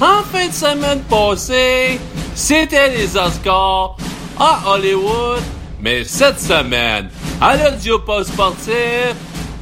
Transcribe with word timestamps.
En 0.00 0.22
fin 0.24 0.48
de 0.48 0.52
semaine 0.52 1.00
passée, 1.08 1.98
c'était 2.34 2.90
les 2.90 3.16
Oscars 3.16 3.96
à 4.38 4.60
Hollywood, 4.66 5.40
mais 5.80 6.04
cette 6.04 6.38
semaine, 6.38 7.08
à 7.40 7.56
l'audio 7.56 7.98
post 8.00 8.30
sportif, 8.30 9.14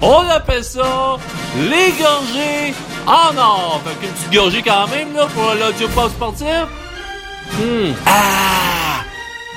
on 0.02 0.28
appelle 0.28 0.64
ça 0.64 1.18
les 1.56 1.92
gorgées 1.92 2.74
en 3.06 3.36
or. 3.38 3.80
Fait 3.84 3.94
qu'une 4.00 4.12
petite 4.12 4.32
gorgée 4.32 4.62
quand 4.62 4.88
même, 4.88 5.14
là, 5.14 5.26
pour 5.26 5.54
l'audio 5.54 5.86
post 5.94 6.16
sportif. 6.16 6.66
Hmm. 7.52 7.92
Ah! 8.04 9.04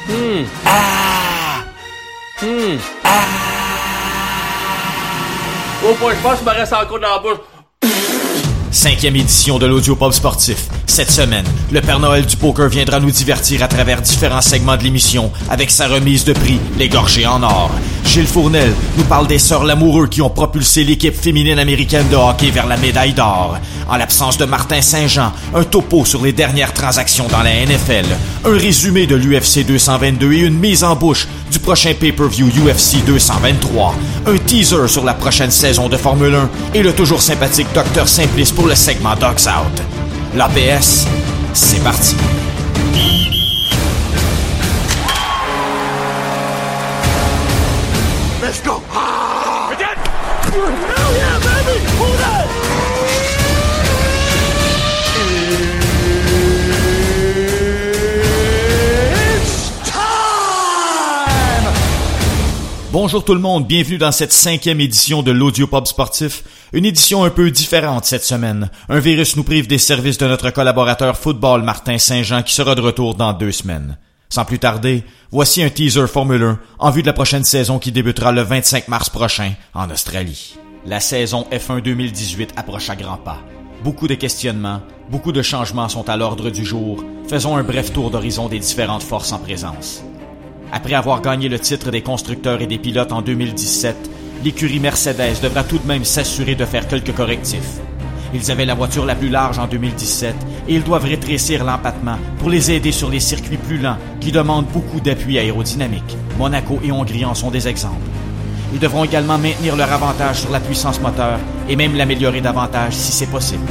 Hmm. 0.07 0.45
Ah! 0.63 1.63
Hmm. 2.39 2.77
Ah! 3.03 3.09
Oh, 5.83 5.95
boy, 5.99 6.13
je 6.15 6.21
pense 6.21 6.37
qu'il 6.37 6.47
me 6.47 6.51
reste 6.51 6.73
encore 6.73 6.99
dans 6.99 7.09
la 7.09 7.19
bouche. 7.19 7.39
Cinquième 8.77 9.15
édition 9.15 9.57
de 9.57 9.65
l'audio 9.65 9.95
pop 9.95 10.13
sportif. 10.13 10.67
Cette 10.85 11.09
semaine, 11.09 11.47
le 11.71 11.81
Père 11.81 11.99
Noël 11.99 12.27
du 12.27 12.37
poker 12.37 12.69
viendra 12.69 12.99
nous 12.99 13.09
divertir 13.09 13.63
à 13.63 13.67
travers 13.67 14.03
différents 14.03 14.39
segments 14.39 14.77
de 14.77 14.83
l'émission 14.83 15.31
avec 15.49 15.71
sa 15.71 15.87
remise 15.87 16.23
de 16.25 16.33
prix, 16.33 16.59
les 16.77 16.87
en 17.25 17.41
or. 17.41 17.71
Gilles 18.05 18.27
Fournel 18.27 18.71
nous 18.95 19.03
parle 19.03 19.25
des 19.25 19.39
sœurs 19.39 19.63
Lamoureux 19.63 20.07
qui 20.07 20.21
ont 20.21 20.29
propulsé 20.29 20.83
l'équipe 20.83 21.15
féminine 21.15 21.57
américaine 21.57 22.07
de 22.09 22.15
hockey 22.15 22.51
vers 22.51 22.67
la 22.67 22.77
médaille 22.77 23.13
d'or. 23.13 23.57
En 23.89 23.97
l'absence 23.97 24.37
de 24.37 24.45
Martin 24.45 24.81
Saint-Jean, 24.81 25.33
un 25.55 25.63
topo 25.63 26.05
sur 26.05 26.23
les 26.23 26.31
dernières 26.31 26.73
transactions 26.73 27.27
dans 27.29 27.41
la 27.41 27.65
NFL, 27.65 28.05
un 28.45 28.57
résumé 28.57 29.07
de 29.07 29.15
l'UFC 29.15 29.65
222 29.65 30.33
et 30.33 30.39
une 30.39 30.57
mise 30.57 30.83
en 30.83 30.95
bouche 30.95 31.27
du 31.51 31.59
prochain 31.59 31.93
pay-per-view 31.99 32.47
UFC 32.47 33.03
223, 33.05 33.95
un 34.27 34.37
teaser 34.37 34.87
sur 34.87 35.03
la 35.03 35.13
prochaine 35.13 35.51
saison 35.51 35.89
de 35.89 35.97
Formule 35.97 36.35
1 36.35 36.49
et 36.75 36.83
le 36.83 36.93
toujours 36.93 37.21
sympathique 37.21 37.67
Dr 37.73 38.07
Simplice 38.07 38.51
pour 38.51 38.66
le 38.67 38.75
segment 38.75 39.15
Dogs 39.15 39.47
Out. 39.47 39.81
L'APS, 40.35 41.05
c'est 41.53 41.81
parti. 41.83 42.15
Bonjour 62.99 63.23
tout 63.23 63.35
le 63.35 63.39
monde, 63.39 63.67
bienvenue 63.67 63.99
dans 63.99 64.11
cette 64.11 64.33
cinquième 64.33 64.81
édition 64.81 65.21
de 65.21 65.29
l'Audiopop 65.29 65.85
Sportif. 65.85 66.43
Une 66.73 66.83
édition 66.83 67.23
un 67.23 67.29
peu 67.29 67.51
différente 67.51 68.05
cette 68.05 68.23
semaine. 68.23 68.71
Un 68.89 68.97
virus 68.97 69.35
nous 69.35 69.43
prive 69.43 69.67
des 69.67 69.77
services 69.77 70.17
de 70.17 70.25
notre 70.25 70.49
collaborateur 70.49 71.15
football 71.15 71.61
Martin 71.61 71.99
Saint-Jean 71.99 72.41
qui 72.41 72.55
sera 72.55 72.73
de 72.73 72.81
retour 72.81 73.13
dans 73.13 73.33
deux 73.33 73.51
semaines. 73.51 73.99
Sans 74.29 74.45
plus 74.45 74.57
tarder, 74.57 75.03
voici 75.29 75.61
un 75.61 75.69
teaser 75.69 76.07
Formule 76.07 76.41
1 76.41 76.59
en 76.79 76.89
vue 76.89 77.03
de 77.03 77.07
la 77.07 77.13
prochaine 77.13 77.43
saison 77.43 77.77
qui 77.77 77.91
débutera 77.91 78.31
le 78.31 78.41
25 78.41 78.87
mars 78.87 79.11
prochain 79.11 79.53
en 79.75 79.91
Australie. 79.91 80.55
La 80.83 80.99
saison 80.99 81.45
F1 81.51 81.83
2018 81.83 82.53
approche 82.55 82.89
à 82.89 82.95
grands 82.95 83.17
pas. 83.17 83.43
Beaucoup 83.83 84.07
de 84.07 84.15
questionnements, 84.15 84.81
beaucoup 85.11 85.31
de 85.31 85.43
changements 85.43 85.87
sont 85.87 86.09
à 86.09 86.17
l'ordre 86.17 86.49
du 86.49 86.65
jour. 86.65 87.03
Faisons 87.29 87.57
un 87.57 87.63
bref 87.63 87.93
tour 87.93 88.09
d'horizon 88.09 88.49
des 88.49 88.57
différentes 88.57 89.03
forces 89.03 89.33
en 89.33 89.37
présence. 89.37 90.01
Après 90.71 90.93
avoir 90.95 91.21
gagné 91.21 91.47
le 91.47 91.59
titre 91.59 91.91
des 91.91 92.01
constructeurs 92.01 92.61
et 92.61 92.67
des 92.67 92.77
pilotes 92.77 93.13
en 93.13 93.21
2017, 93.21 93.95
l'écurie 94.43 94.79
Mercedes 94.79 95.39
devra 95.41 95.63
tout 95.63 95.77
de 95.77 95.87
même 95.87 96.03
s'assurer 96.03 96.55
de 96.55 96.65
faire 96.65 96.87
quelques 96.87 97.15
correctifs. 97.15 97.79
Ils 98.33 98.51
avaient 98.51 98.65
la 98.65 98.75
voiture 98.75 99.05
la 99.05 99.15
plus 99.15 99.29
large 99.29 99.59
en 99.59 99.67
2017 99.67 100.35
et 100.67 100.75
ils 100.75 100.83
doivent 100.83 101.05
rétrécir 101.05 101.63
l'empattement 101.63 102.17
pour 102.39 102.49
les 102.49 102.69
aider 102.69 102.91
sur 102.91 103.09
les 103.09 103.21
circuits 103.21 103.57
plus 103.57 103.77
lents 103.77 103.97
qui 104.19 104.33
demandent 104.33 104.67
beaucoup 104.67 104.99
d'appui 104.99 105.39
aérodynamique. 105.39 106.17
Monaco 106.37 106.79
et 106.83 106.91
Hongrie 106.91 107.23
en 107.23 107.33
sont 107.33 107.49
des 107.49 107.69
exemples. 107.69 107.95
Ils 108.73 108.79
devront 108.79 109.05
également 109.05 109.37
maintenir 109.37 109.77
leur 109.77 109.91
avantage 109.93 110.41
sur 110.41 110.51
la 110.51 110.59
puissance 110.59 110.99
moteur 110.99 111.39
et 111.69 111.77
même 111.77 111.95
l'améliorer 111.95 112.41
davantage 112.41 112.93
si 112.93 113.13
c'est 113.13 113.31
possible. 113.31 113.65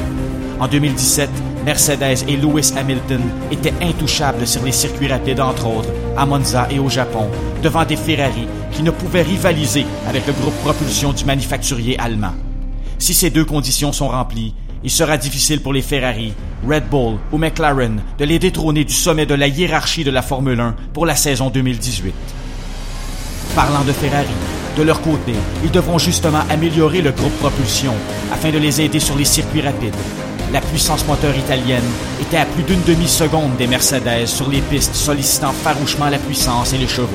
En 0.59 0.67
2017, 0.67 1.29
Mercedes 1.67 2.25
et 2.29 2.37
Lewis 2.37 2.73
Hamilton 2.77 3.23
étaient 3.51 3.75
intouchables 3.83 4.47
sur 4.47 4.63
les 4.63 4.71
circuits 4.71 5.09
rapides 5.09 5.41
entre 5.41 5.67
autres, 5.67 5.89
à 6.17 6.25
Monza 6.25 6.69
et 6.71 6.79
au 6.79 6.89
Japon, 6.89 7.27
devant 7.61 7.85
des 7.85 7.97
Ferrari 7.97 8.47
qui 8.71 8.85
ne 8.85 8.93
pouvaient 8.93 9.23
rivaliser 9.23 9.85
avec 10.09 10.25
le 10.29 10.33
groupe 10.33 10.55
propulsion 10.63 11.13
du 11.13 11.25
manufacturier 11.25 11.99
allemand. 11.99 12.35
Si 13.01 13.15
ces 13.15 13.31
deux 13.31 13.45
conditions 13.45 13.91
sont 13.91 14.07
remplies, 14.07 14.55
il 14.85 14.91
sera 14.93 15.17
difficile 15.17 15.61
pour 15.61 15.73
les 15.73 15.83
Ferrari, 15.83 16.35
Red 16.65 16.89
Bull 16.89 17.19
ou 17.33 17.39
McLaren 17.39 18.01
de 18.17 18.25
les 18.25 18.39
détrôner 18.39 18.85
du 18.85 18.95
sommet 18.95 19.27
de 19.27 19.35
la 19.35 19.49
hiérarchie 19.49 20.05
de 20.05 20.13
la 20.13 20.23
Formule 20.23 20.61
1 20.61 20.77
pour 20.93 21.05
la 21.05 21.17
saison 21.17 21.51
2018. 21.51 22.15
Parlant 23.57 23.83
de 23.83 23.93
Ferrari, 23.93 24.29
de 24.79 24.83
leur 24.85 25.01
côté, 25.01 25.33
ils 25.65 25.73
devront 25.73 25.99
justement 25.99 26.43
améliorer 26.49 27.03
le 27.03 27.11
groupe 27.11 27.37
propulsion 27.39 27.95
afin 28.33 28.53
de 28.53 28.59
les 28.59 28.81
aider 28.81 29.01
sur 29.01 29.17
les 29.17 29.25
circuits 29.25 29.63
rapides. 29.63 29.97
La 30.53 30.61
puissance 30.61 31.07
moteur 31.07 31.37
italienne 31.37 31.85
était 32.21 32.37
à 32.37 32.45
plus 32.47 32.63
d'une 32.63 32.83
demi-seconde 32.83 33.57
des 33.57 33.67
Mercedes 33.67 34.27
sur 34.27 34.49
les 34.49 34.61
pistes 34.61 34.95
sollicitant 34.95 35.53
farouchement 35.53 36.09
la 36.09 36.19
puissance 36.19 36.73
et 36.73 36.79
les 36.79 36.87
chevaux. 36.87 37.09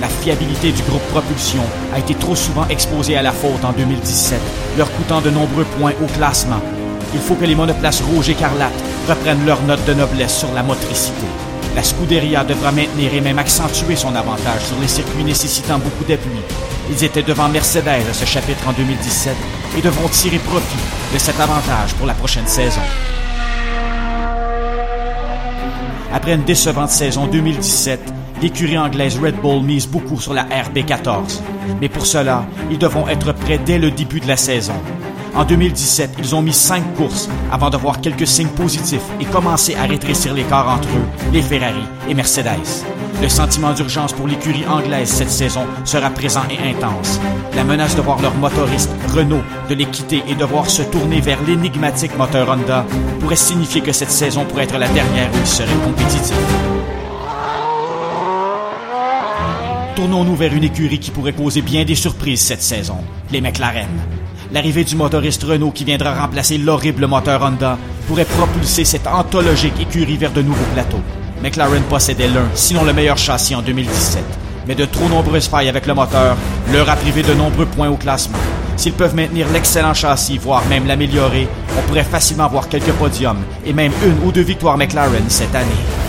La 0.00 0.08
fiabilité 0.08 0.70
du 0.70 0.82
groupe 0.82 1.02
propulsion 1.08 1.62
a 1.92 1.98
été 1.98 2.14
trop 2.14 2.36
souvent 2.36 2.68
exposée 2.68 3.16
à 3.16 3.22
la 3.22 3.32
faute 3.32 3.64
en 3.64 3.72
2017, 3.72 4.40
leur 4.76 4.90
coûtant 4.92 5.20
de 5.20 5.30
nombreux 5.30 5.64
points 5.64 5.94
au 6.02 6.06
classement. 6.06 6.60
Il 7.14 7.20
faut 7.20 7.34
que 7.34 7.46
les 7.46 7.56
monoplaces 7.56 8.00
rouges 8.00 8.28
écarlates 8.28 8.72
reprennent 9.08 9.44
leur 9.44 9.60
note 9.62 9.84
de 9.86 9.94
noblesse 9.94 10.38
sur 10.38 10.52
la 10.54 10.62
motricité. 10.62 11.26
La 11.74 11.82
Scuderia 11.82 12.44
devra 12.44 12.72
maintenir 12.72 13.14
et 13.14 13.20
même 13.20 13.38
accentuer 13.38 13.96
son 13.96 14.14
avantage 14.14 14.62
sur 14.64 14.78
les 14.80 14.88
circuits 14.88 15.24
nécessitant 15.24 15.78
beaucoup 15.78 16.04
d'appui. 16.04 16.40
Ils 16.90 17.04
étaient 17.04 17.22
devant 17.22 17.48
Mercedes 17.48 17.88
à 17.88 18.14
ce 18.14 18.24
chapitre 18.24 18.66
en 18.68 18.72
2017 18.72 19.36
et 19.76 19.82
devront 19.82 20.08
tirer 20.08 20.38
profit 20.38 20.78
de 21.12 21.18
cet 21.18 21.38
avantage 21.38 21.94
pour 21.94 22.06
la 22.06 22.14
prochaine 22.14 22.46
saison. 22.46 22.80
Après 26.12 26.34
une 26.34 26.44
décevante 26.44 26.90
saison 26.90 27.26
2017, 27.26 28.00
l'écurie 28.40 28.78
anglaise 28.78 29.18
Red 29.18 29.36
Bull 29.42 29.62
mise 29.62 29.86
beaucoup 29.86 30.18
sur 30.18 30.32
la 30.32 30.44
RB14. 30.44 31.40
Mais 31.80 31.88
pour 31.88 32.06
cela, 32.06 32.46
ils 32.70 32.78
devront 32.78 33.06
être 33.08 33.32
prêts 33.32 33.58
dès 33.58 33.78
le 33.78 33.90
début 33.90 34.20
de 34.20 34.26
la 34.26 34.36
saison. 34.36 34.74
En 35.38 35.44
2017, 35.44 36.16
ils 36.18 36.34
ont 36.34 36.42
mis 36.42 36.52
cinq 36.52 36.82
courses 36.96 37.28
avant 37.52 37.70
de 37.70 37.76
voir 37.76 38.00
quelques 38.00 38.26
signes 38.26 38.48
positifs 38.48 39.04
et 39.20 39.24
commencer 39.24 39.76
à 39.76 39.84
rétrécir 39.84 40.34
l'écart 40.34 40.68
entre 40.68 40.88
eux, 40.88 41.32
les 41.32 41.42
Ferrari 41.42 41.84
et 42.08 42.14
Mercedes. 42.14 42.84
Le 43.22 43.28
sentiment 43.28 43.72
d'urgence 43.72 44.12
pour 44.12 44.26
l'écurie 44.26 44.66
anglaise 44.66 45.08
cette 45.08 45.30
saison 45.30 45.64
sera 45.84 46.10
présent 46.10 46.42
et 46.50 46.68
intense. 46.68 47.20
La 47.54 47.62
menace 47.62 47.94
de 47.94 48.00
voir 48.00 48.20
leur 48.20 48.34
motoriste 48.34 48.90
Renault 49.14 49.44
de 49.70 49.76
les 49.76 49.86
quitter 49.86 50.24
et 50.26 50.34
devoir 50.34 50.68
se 50.68 50.82
tourner 50.82 51.20
vers 51.20 51.40
l'énigmatique 51.44 52.18
moteur 52.18 52.48
Honda 52.48 52.84
pourrait 53.20 53.36
signifier 53.36 53.80
que 53.80 53.92
cette 53.92 54.10
saison 54.10 54.44
pourrait 54.44 54.64
être 54.64 54.76
la 54.76 54.88
dernière 54.88 55.30
où 55.32 55.38
ils 55.38 55.46
seraient 55.46 55.68
compétitifs. 55.84 56.34
Tournons-nous 59.94 60.34
vers 60.34 60.52
une 60.52 60.64
écurie 60.64 60.98
qui 60.98 61.12
pourrait 61.12 61.32
causer 61.32 61.62
bien 61.62 61.84
des 61.84 61.94
surprises 61.94 62.40
cette 62.40 62.62
saison, 62.62 62.96
les 63.30 63.40
McLaren. 63.40 63.86
L'arrivée 64.50 64.84
du 64.84 64.96
motoriste 64.96 65.42
Renault 65.42 65.72
qui 65.72 65.84
viendra 65.84 66.14
remplacer 66.14 66.56
l'horrible 66.56 67.06
moteur 67.06 67.42
Honda 67.42 67.76
pourrait 68.06 68.24
propulser 68.24 68.86
cette 68.86 69.06
anthologique 69.06 69.78
écurie 69.78 70.16
vers 70.16 70.32
de 70.32 70.40
nouveaux 70.40 70.64
plateaux. 70.72 71.02
McLaren 71.42 71.82
possédait 71.82 72.28
l'un, 72.28 72.48
sinon 72.54 72.82
le 72.84 72.94
meilleur 72.94 73.18
châssis 73.18 73.54
en 73.54 73.60
2017. 73.60 74.24
Mais 74.66 74.74
de 74.74 74.86
trop 74.86 75.08
nombreuses 75.10 75.48
failles 75.48 75.68
avec 75.68 75.86
le 75.86 75.92
moteur 75.92 76.36
leur 76.72 76.88
a 76.88 76.96
privé 76.96 77.22
de 77.22 77.34
nombreux 77.34 77.66
points 77.66 77.90
au 77.90 77.96
classement. 77.96 78.38
S'ils 78.76 78.94
peuvent 78.94 79.14
maintenir 79.14 79.48
l'excellent 79.52 79.92
châssis, 79.92 80.38
voire 80.38 80.64
même 80.66 80.86
l'améliorer, 80.86 81.46
on 81.76 81.82
pourrait 81.86 82.04
facilement 82.04 82.48
voir 82.48 82.68
quelques 82.68 82.92
podiums 82.92 83.42
et 83.66 83.74
même 83.74 83.92
une 84.02 84.26
ou 84.26 84.32
deux 84.32 84.42
victoires 84.42 84.78
McLaren 84.78 85.28
cette 85.28 85.54
année. 85.54 86.07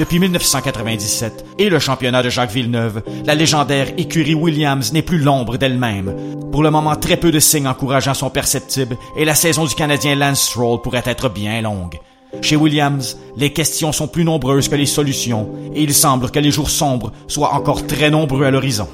Depuis 0.00 0.18
1997 0.18 1.44
et 1.58 1.68
le 1.68 1.78
championnat 1.78 2.22
de 2.22 2.30
Jacques 2.30 2.52
Villeneuve, 2.52 3.02
la 3.26 3.34
légendaire 3.34 3.88
écurie 3.98 4.32
Williams 4.32 4.94
n'est 4.94 5.02
plus 5.02 5.18
l'ombre 5.18 5.58
d'elle-même. 5.58 6.16
Pour 6.50 6.62
le 6.62 6.70
moment, 6.70 6.96
très 6.96 7.18
peu 7.18 7.30
de 7.30 7.38
signes 7.38 7.66
encourageants 7.66 8.14
sont 8.14 8.30
perceptibles 8.30 8.96
et 9.14 9.26
la 9.26 9.34
saison 9.34 9.66
du 9.66 9.74
Canadien 9.74 10.14
Lance 10.14 10.40
Stroll 10.40 10.80
pourrait 10.80 11.02
être 11.04 11.28
bien 11.28 11.60
longue. 11.60 11.98
Chez 12.40 12.56
Williams, 12.56 13.18
les 13.36 13.52
questions 13.52 13.92
sont 13.92 14.08
plus 14.08 14.24
nombreuses 14.24 14.70
que 14.70 14.74
les 14.74 14.86
solutions 14.86 15.50
et 15.74 15.82
il 15.82 15.92
semble 15.92 16.30
que 16.30 16.38
les 16.38 16.50
jours 16.50 16.70
sombres 16.70 17.12
soient 17.28 17.52
encore 17.52 17.86
très 17.86 18.08
nombreux 18.08 18.46
à 18.46 18.50
l'horizon. 18.50 18.88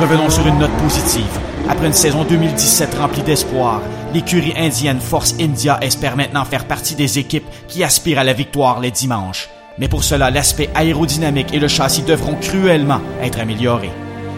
Revenons 0.00 0.30
sur 0.30 0.46
une 0.46 0.58
note 0.60 0.74
positive. 0.78 1.49
Après 1.68 1.86
une 1.86 1.92
saison 1.92 2.24
2017 2.24 2.94
remplie 2.94 3.22
d'espoir, 3.22 3.80
l'écurie 4.12 4.54
indienne 4.56 5.00
Force 5.00 5.34
India 5.40 5.78
espère 5.82 6.16
maintenant 6.16 6.44
faire 6.44 6.66
partie 6.66 6.94
des 6.94 7.18
équipes 7.18 7.48
qui 7.68 7.84
aspirent 7.84 8.18
à 8.18 8.24
la 8.24 8.32
victoire 8.32 8.80
les 8.80 8.90
dimanches. 8.90 9.48
Mais 9.78 9.88
pour 9.88 10.04
cela, 10.04 10.30
l'aspect 10.30 10.70
aérodynamique 10.74 11.54
et 11.54 11.58
le 11.58 11.68
châssis 11.68 12.02
devront 12.02 12.34
cruellement 12.34 13.00
être 13.22 13.40
améliorés. 13.40 13.92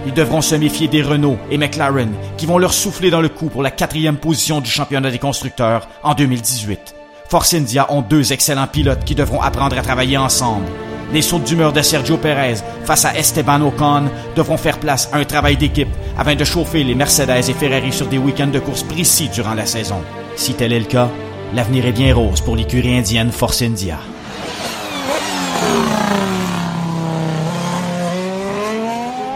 ils 0.07 0.13
devront 0.13 0.41
se 0.41 0.57
méfier 0.57 0.89
des 0.89 1.03
Renault 1.03 1.39
et 1.51 1.59
McLaren 1.59 2.13
qui 2.37 2.47
vont 2.47 2.59
leur 2.59 2.73
souffler 2.73 3.11
dans 3.11 3.21
le 3.21 3.29
cou 3.29 3.49
pour 3.49 3.63
la 3.63 3.71
quatrième 3.71 4.17
position 4.17 4.61
du 4.61 4.71
championnat 4.71 5.11
des 5.11 5.19
constructeurs 5.19 5.89
en 6.03 6.15
2018. 6.15 7.02
Force 7.33 7.55
India 7.55 7.87
ont 7.89 8.03
deux 8.03 8.35
excellents 8.35 8.67
pilotes 8.67 9.07
qui 9.07 9.15
devront 9.15 9.41
apprendre 9.41 9.79
à 9.79 9.81
travailler 9.81 10.19
ensemble. 10.19 10.67
Les 11.15 11.23
sautes 11.23 11.45
d'humeur 11.45 11.73
de 11.73 11.81
Sergio 11.81 12.19
Perez 12.19 12.57
face 12.85 13.07
à 13.07 13.17
Esteban 13.17 13.63
Ocon 13.63 14.11
devront 14.37 14.59
faire 14.59 14.79
place 14.79 15.09
à 15.15 15.17
un 15.17 15.25
travail 15.25 15.57
d'équipe 15.57 15.89
afin 16.19 16.35
de 16.35 16.45
chauffer 16.45 16.85
les 16.85 16.95
Mercedes 16.95 17.49
et 17.49 17.55
Ferrari 17.55 17.91
sur 17.91 18.07
des 18.07 18.19
week-ends 18.19 18.49
de 18.49 18.59
course 18.59 18.83
précis 18.83 19.31
durant 19.33 19.55
la 19.55 19.65
saison. 19.65 20.03
Si 20.37 20.53
tel 20.53 20.75
est 20.75 20.81
le 20.81 20.85
cas, 20.85 21.09
l'avenir 21.55 21.87
est 21.87 21.93
bien 21.93 22.15
rose 22.15 22.43
pour 22.43 22.55
l'écurie 22.55 22.99
indienne 22.99 23.33
Force 23.33 23.63
India. 23.63 23.97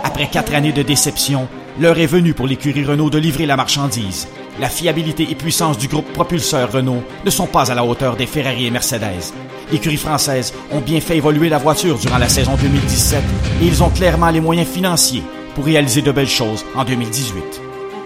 Après 0.05 0.29
quatre 0.31 0.55
années 0.55 0.73
de 0.73 0.83
déception, 0.83 1.49
l'heure 1.81 1.99
est 1.99 2.05
venue 2.05 2.35
pour 2.35 2.47
l'écurie 2.47 2.85
Renault 2.85 3.09
de 3.09 3.17
livrer 3.17 3.47
la 3.47 3.57
marchandise. 3.57 4.29
La 4.59 4.71
fiabilité 4.71 5.27
et 5.31 5.35
puissance 5.35 5.77
du 5.77 5.87
groupe 5.87 6.11
propulseur 6.13 6.73
Renault 6.73 7.03
ne 7.25 7.31
sont 7.31 7.47
pas 7.47 7.71
à 7.71 7.75
la 7.75 7.85
hauteur 7.85 8.17
des 8.17 8.27
Ferrari 8.27 8.67
et 8.67 8.71
Mercedes. 8.71 9.35
L'écurie 9.71 9.99
française 9.99 10.55
ont 10.73 10.81
bien 10.81 11.01
fait 11.01 11.19
évoluer 11.19 11.51
la 11.51 11.59
voiture 11.59 11.99
durant 11.99 12.17
la 12.17 12.29
saison 12.29 12.57
2017 12.61 13.23
et 13.61 13.67
ils 13.67 13.83
ont 13.83 13.91
clairement 13.91 14.31
les 14.31 14.41
moyens 14.41 14.69
financiers 14.69 15.23
pour 15.55 15.67
réaliser 15.67 16.01
de 16.01 16.11
belles 16.11 16.29
choses 16.29 16.65
en 16.75 16.85
2018. 16.85 17.61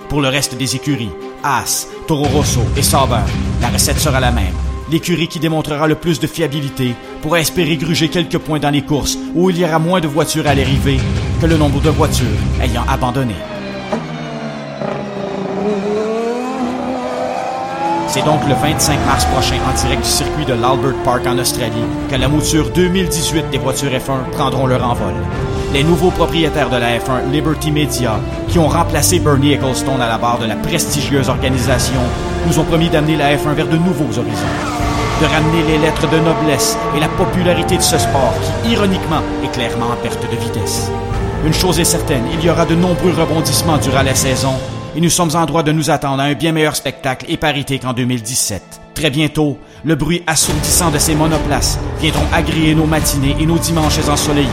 Pour 0.09 0.21
le 0.21 0.29
reste 0.29 0.57
des 0.57 0.75
écuries, 0.75 1.13
Haas, 1.45 1.87
Toro 2.09 2.25
Rosso 2.25 2.63
et 2.77 2.83
Sauber, 2.83 3.21
la 3.61 3.69
recette 3.69 4.01
sera 4.01 4.19
la 4.19 4.33
même. 4.33 4.55
L'écurie 4.91 5.29
qui 5.29 5.39
démontrera 5.39 5.87
le 5.87 5.95
plus 5.95 6.19
de 6.19 6.27
fiabilité 6.27 6.95
pourra 7.23 7.39
espérer 7.39 7.77
gruger 7.77 8.09
quelques 8.09 8.39
points 8.39 8.59
dans 8.59 8.71
les 8.71 8.83
courses 8.83 9.17
où 9.37 9.51
il 9.51 9.59
y 9.59 9.65
aura 9.65 9.79
moins 9.79 10.01
de 10.01 10.09
voitures 10.09 10.49
à 10.49 10.55
l'arrivée 10.57 10.99
que 11.41 11.47
le 11.47 11.57
nombre 11.57 11.81
de 11.81 11.91
voitures 11.91 12.27
ayant 12.61 12.85
abandonné. 12.89 13.37
C'est 18.13 18.25
donc 18.25 18.41
le 18.49 18.55
25 18.57 19.07
mars 19.07 19.25
prochain 19.27 19.55
en 19.71 19.73
direct 19.73 20.03
du 20.03 20.09
circuit 20.09 20.45
de 20.45 20.55
l'Albert 20.55 21.01
Park 21.05 21.29
en 21.29 21.39
Australie 21.39 21.85
que 22.11 22.17
la 22.17 22.27
mouture 22.27 22.69
2018 22.71 23.51
des 23.51 23.59
voitures 23.59 23.93
F1 23.93 24.33
prendront 24.33 24.67
leur 24.67 24.85
envol. 24.85 25.15
Les 25.73 25.85
nouveaux 25.85 26.11
propriétaires 26.11 26.71
de 26.71 26.77
la 26.77 26.99
F1, 26.99 27.31
Liberty 27.31 27.71
Media, 27.71 28.19
qui 28.49 28.59
ont 28.59 28.67
remplacé 28.67 29.21
Bernie 29.21 29.53
Ecclestone 29.53 30.01
à 30.01 30.09
la 30.09 30.19
barre 30.19 30.41
de 30.41 30.47
la 30.47 30.57
prestigieuse 30.57 31.29
organisation, 31.29 32.01
nous 32.49 32.59
ont 32.59 32.65
promis 32.65 32.89
d'amener 32.89 33.15
la 33.15 33.37
F1 33.37 33.55
vers 33.55 33.69
de 33.69 33.77
nouveaux 33.77 34.19
horizons. 34.19 34.57
De 35.21 35.27
ramener 35.27 35.63
les 35.69 35.79
lettres 35.79 36.11
de 36.11 36.19
noblesse 36.19 36.77
et 36.97 37.01
la 37.01 37.09
popularité 37.11 37.77
de 37.77 37.83
ce 37.83 37.97
sport 37.97 38.35
qui, 38.65 38.73
ironiquement, 38.73 39.23
est 39.45 39.53
clairement 39.53 39.87
en 39.87 40.03
perte 40.03 40.29
de 40.29 40.37
vitesse. 40.37 40.91
Une 41.47 41.55
chose 41.55 41.79
est 41.79 41.85
certaine, 41.85 42.25
il 42.33 42.45
y 42.45 42.51
aura 42.51 42.67
de 42.67 42.75
nombreux 42.75 43.13
rebondissements 43.13 43.79
durant 43.79 44.03
la 44.03 44.17
saison 44.17 44.55
et 44.95 45.01
nous 45.01 45.11
sommes 45.11 45.35
en 45.35 45.47
droit 45.47 45.63
de 45.63 45.73
nous 45.73 45.91
attendre 45.91 46.21
à 46.21 46.27
un 46.27 46.35
bien 46.35 46.53
meilleur 46.53 46.77
spectacle 46.77 47.27
et 47.29 47.37
parité 47.37 47.79
qu'en 47.79 47.93
2017. 47.93 48.81
Très 48.95 49.11
bientôt, 49.11 49.59
le 49.85 49.95
bruit 49.95 50.23
assourdissant 50.27 50.91
de 50.91 50.99
ces 50.99 51.15
monoplaces 51.15 51.79
viendront 52.01 52.27
agréer 52.33 52.75
nos 52.75 52.87
matinées 52.87 53.37
et 53.41 53.47
nos 53.47 53.59
dimanches 53.59 54.09
ensoleillés. 54.09 54.49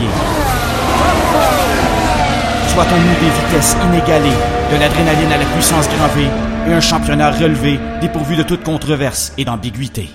Soitons-nous 2.68 3.26
des 3.26 3.46
vitesses 3.46 3.76
inégalées, 3.84 4.30
de 4.72 4.76
l'adrénaline 4.80 5.32
à 5.32 5.38
la 5.38 5.44
puissance 5.46 5.88
grand 5.88 6.08
V 6.08 6.26
et 6.68 6.72
un 6.72 6.80
championnat 6.80 7.30
relevé 7.30 7.78
dépourvu 8.00 8.36
de 8.36 8.42
toute 8.42 8.62
controverse 8.62 9.32
et 9.36 9.44
d'ambiguïté. 9.44 10.08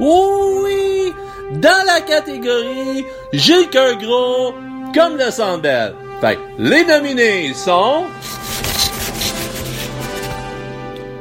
Oui! 0.00 1.12
Dans 1.60 1.86
la 1.86 2.00
catégorie 2.00 3.04
J'ai 3.32 3.66
cœur 3.66 3.96
gros 3.98 4.54
comme 4.94 5.18
le 5.18 5.30
Sandbell. 5.30 5.94
Fait 6.22 6.36
que 6.36 6.40
les 6.56 6.84
nominés 6.84 7.52
sont. 7.52 8.04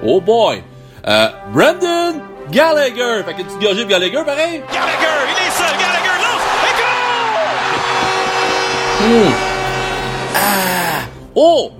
Oh 0.06 0.22
boy! 0.22 0.62
Euh, 1.08 1.28
Brandon 1.52 2.22
Gallagher. 2.52 3.24
Fait 3.26 3.34
que 3.34 3.42
tu 3.42 3.58
gorgée 3.60 3.84
Gallagher 3.88 4.24
pareil? 4.24 4.62
Gallagher, 4.72 5.26
il 5.26 5.38
est 5.42 5.52
seul. 5.58 5.76
Gallagher 5.80 6.18
lance 6.22 6.46
et 6.68 6.76
Hmm. 9.02 9.34
Ah! 10.36 11.02
Oh! 11.34 11.72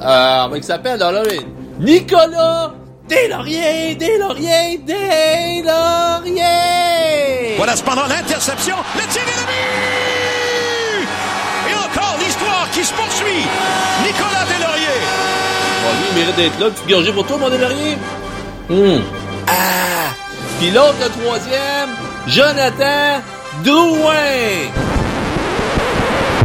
Euh, 0.00 0.42
comment 0.44 0.54
il 0.54 0.62
s'appelle? 0.62 1.00
Là? 1.00 1.24
Nicolas 1.80 2.70
Deslauriers, 3.08 3.96
Deslauriers, 3.96 4.78
Deslauriers! 4.86 6.36
Voilà 7.56 7.74
cependant 7.74 8.06
l'interception. 8.06 8.76
Le 8.94 9.00
tir 9.12 9.22
est 9.22 9.40
le 9.40 9.46
but! 9.46 9.99
Qui 12.72 12.84
se 12.84 12.94
poursuit. 12.94 13.46
Nicolas 14.04 14.44
Deslauriers. 14.44 15.02
Bon, 15.82 15.90
lui, 15.90 16.06
il 16.10 16.18
mérite 16.18 16.36
d'être 16.36 16.60
là. 16.60 16.66
Tu 16.70 16.92
gorgée 16.92 17.12
pour 17.12 17.26
toi, 17.26 17.36
mon 17.38 17.50
Deslauriers? 17.50 17.98
Hmm. 18.68 19.02
Ah! 19.48 20.14
Puis 20.60 20.70
l'autre, 20.70 20.94
le 21.02 21.08
troisième, 21.22 21.90
Jonathan 22.28 23.22
Drouin! 23.64 24.70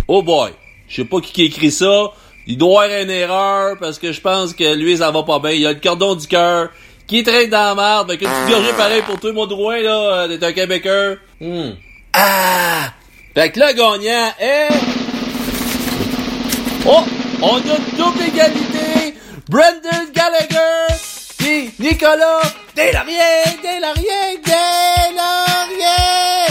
Oh 0.07 0.23
boy! 0.23 0.51
Je 0.87 0.95
sais 0.97 1.05
pas 1.05 1.19
qui 1.19 1.43
a 1.43 1.45
écrit 1.45 1.71
ça. 1.71 2.11
Il 2.47 2.57
doit 2.57 2.87
y 2.87 2.91
avoir 2.91 3.03
une 3.03 3.09
erreur 3.11 3.77
parce 3.79 3.99
que 3.99 4.11
je 4.11 4.21
pense 4.21 4.53
que 4.53 4.75
lui, 4.75 4.97
ça 4.97 5.11
va 5.11 5.23
pas 5.23 5.39
bien. 5.39 5.51
Il 5.51 5.65
a 5.65 5.73
le 5.73 5.79
cordon 5.79 6.15
du 6.15 6.27
cœur 6.27 6.69
qui 7.05 7.23
traîne 7.23 7.49
dans 7.49 7.75
la 7.75 7.75
merde. 7.75 8.11
Fait 8.11 8.17
que 8.17 8.25
tu 8.25 8.51
gorgée 8.51 8.73
pareil 8.73 9.03
pour 9.03 9.19
toi, 9.19 9.31
mon 9.31 9.45
Drouin, 9.45 9.79
là, 9.81 10.27
d'être 10.27 10.43
un 10.43 10.53
Québécois. 10.53 11.17
Hmm. 11.39 11.71
Ah! 12.13 12.91
Fait 13.35 13.51
que 13.51 13.59
le 13.59 13.73
gagnant 13.73 14.33
est... 14.39 14.94
Oh! 16.87 17.03
On 17.41 17.57
a 17.57 17.61
double 17.97 18.21
égalité! 18.21 19.15
Brendan 19.49 20.11
Gallagher! 20.13 20.93
Puis 21.37 21.73
Nicolas 21.79 22.41
Deslauriers! 22.75 23.57
Deslauriers! 23.63 24.37
Deslauriers! 24.43 25.85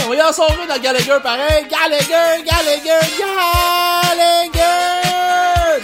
On 0.05 0.09
va 0.09 0.15
y 0.15 0.21
en 0.21 0.33
sauver 0.33 0.67
dans 0.67 0.77
Gallagher 0.77 1.19
pareil! 1.23 1.65
Gallagher! 1.69 2.43
Gallagher! 2.43 2.99
Gallagher! 4.17 4.61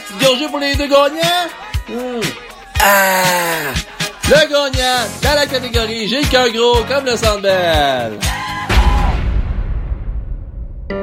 Tu 0.07 0.13
gorgée 0.25 0.47
pour 0.47 0.59
les 0.59 0.75
deux 0.75 0.87
gagnants? 0.87 1.47
Hmm. 1.87 2.21
Ah! 2.81 3.73
Le 4.27 4.47
gagnant 4.47 5.07
dans 5.21 5.35
la 5.35 5.45
catégorie 5.45 6.07
J'ai 6.07 6.21
cœur 6.23 6.49
gros 6.49 6.83
comme 6.89 7.05
le 7.05 7.15
Sandbell! 7.15 8.19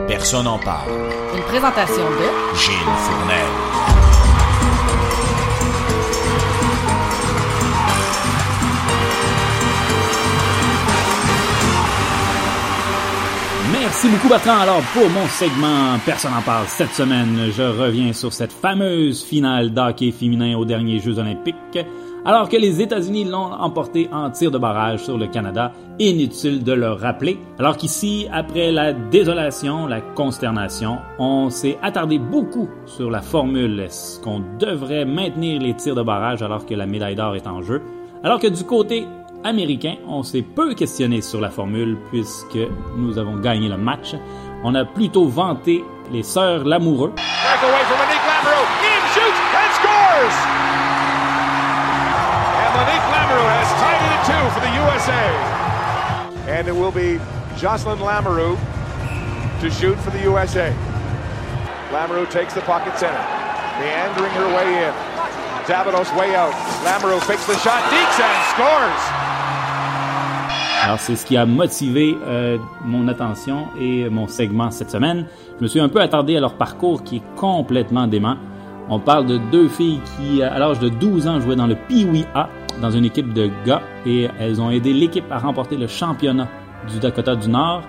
Personne 0.08 0.44
n'en 0.44 0.58
parle. 0.58 0.90
Une 1.36 1.42
présentation 1.42 2.02
de 2.02 2.56
Gilles 2.56 2.72
Fournel. 2.96 3.46
Merci 13.70 14.08
beaucoup 14.08 14.28
Bertrand. 14.28 14.60
Alors 14.60 14.80
pour 14.94 15.10
mon 15.10 15.26
segment 15.26 15.98
Personne 16.06 16.32
en 16.32 16.40
parle 16.40 16.64
cette 16.68 16.94
semaine, 16.94 17.50
je 17.54 17.62
reviens 17.62 18.14
sur 18.14 18.32
cette 18.32 18.52
fameuse 18.52 19.22
finale 19.22 19.74
d'hockey 19.74 20.10
féminin 20.10 20.56
aux 20.56 20.64
derniers 20.64 21.00
Jeux 21.00 21.18
olympiques. 21.18 21.78
Alors 22.24 22.48
que 22.48 22.56
les 22.56 22.82
États-Unis 22.82 23.24
l'ont 23.24 23.52
emporté 23.52 24.08
en 24.12 24.30
tir 24.30 24.50
de 24.50 24.58
barrage 24.58 25.04
sur 25.04 25.16
le 25.16 25.28
Canada, 25.28 25.72
inutile 25.98 26.62
de 26.62 26.72
le 26.72 26.92
rappeler. 26.92 27.38
Alors 27.58 27.76
qu'ici, 27.76 28.26
après 28.32 28.70
la 28.70 28.92
désolation, 28.92 29.86
la 29.86 30.00
consternation, 30.00 30.98
on 31.18 31.48
s'est 31.48 31.78
attardé 31.82 32.18
beaucoup 32.18 32.68
sur 32.86 33.10
la 33.10 33.22
formule. 33.22 33.80
Est-ce 33.80 34.20
qu'on 34.20 34.42
devrait 34.58 35.04
maintenir 35.04 35.60
les 35.60 35.74
tirs 35.74 35.94
de 35.94 36.02
barrage 36.02 36.42
alors 36.42 36.66
que 36.66 36.74
la 36.74 36.86
médaille 36.86 37.14
d'or 37.16 37.36
est 37.36 37.46
en 37.46 37.62
jeu? 37.62 37.80
Alors 38.22 38.40
que 38.40 38.48
du 38.48 38.64
côté 38.64 39.06
américain, 39.44 39.94
on 40.06 40.22
s'est 40.22 40.42
peu 40.42 40.74
questionné 40.74 41.22
sur 41.22 41.40
la 41.40 41.50
formule 41.50 41.96
puisque 42.10 42.58
nous 42.96 43.16
avons 43.18 43.36
gagné 43.36 43.68
le 43.68 43.78
match. 43.78 44.14
On 44.64 44.74
a 44.74 44.84
plutôt 44.84 45.26
vanté 45.26 45.84
les 46.12 46.24
sœurs 46.24 46.64
Lamoureux. 46.64 47.12
Two 54.28 54.44
for 54.52 54.60
the 54.60 54.72
USA. 54.84 55.24
And 56.52 56.68
it 56.68 56.76
will 56.76 56.92
be 56.92 57.18
Jocelyn 57.56 57.98
Lamoureux 57.98 58.58
to 59.60 59.70
shoot 59.70 59.96
for 60.00 60.10
the 60.10 60.22
USA. 60.22 60.68
Lamoureux 61.92 62.28
takes 62.30 62.52
the 62.52 62.60
pocket 62.60 62.98
center, 62.98 63.24
meandering 63.80 64.32
her 64.32 64.48
way 64.56 64.68
in. 64.84 64.92
Davidos 65.66 66.10
way 66.18 66.34
out. 66.36 66.52
Lamoureux 66.84 67.22
fakes 67.22 67.46
the 67.46 67.56
shot, 67.64 67.82
deeks 67.90 68.20
and 68.20 68.38
scores! 68.52 69.04
Alors 70.84 71.00
c'est 71.00 71.16
ce 71.16 71.24
qui 71.26 71.36
a 71.36 71.44
motivé 71.46 72.16
euh, 72.26 72.58
mon 72.84 73.08
attention 73.08 73.68
et 73.80 74.08
mon 74.10 74.28
segment 74.28 74.70
cette 74.70 74.90
semaine. 74.90 75.26
Je 75.58 75.62
me 75.62 75.68
suis 75.68 75.80
un 75.80 75.88
peu 75.88 76.00
attardé 76.00 76.36
à 76.36 76.40
leur 76.40 76.54
parcours 76.54 77.02
qui 77.02 77.16
est 77.16 77.22
complètement 77.36 78.06
dément. 78.06 78.36
On 78.90 79.00
parle 79.00 79.26
de 79.26 79.38
deux 79.50 79.68
filles 79.68 80.00
qui, 80.16 80.42
à 80.42 80.58
l'âge 80.58 80.78
de 80.78 80.88
12 80.88 81.26
ans, 81.28 81.40
jouaient 81.40 81.56
dans 81.56 81.66
le 81.66 81.76
Pee-Wee 81.76 82.26
A, 82.34 82.48
dans 82.80 82.90
une 82.90 83.04
équipe 83.04 83.32
de 83.32 83.50
gars, 83.64 83.82
et 84.06 84.28
elles 84.38 84.60
ont 84.60 84.70
aidé 84.70 84.92
l'équipe 84.92 85.30
à 85.30 85.38
remporter 85.38 85.76
le 85.76 85.86
championnat 85.86 86.48
du 86.90 86.98
Dakota 86.98 87.36
du 87.36 87.48
Nord. 87.48 87.82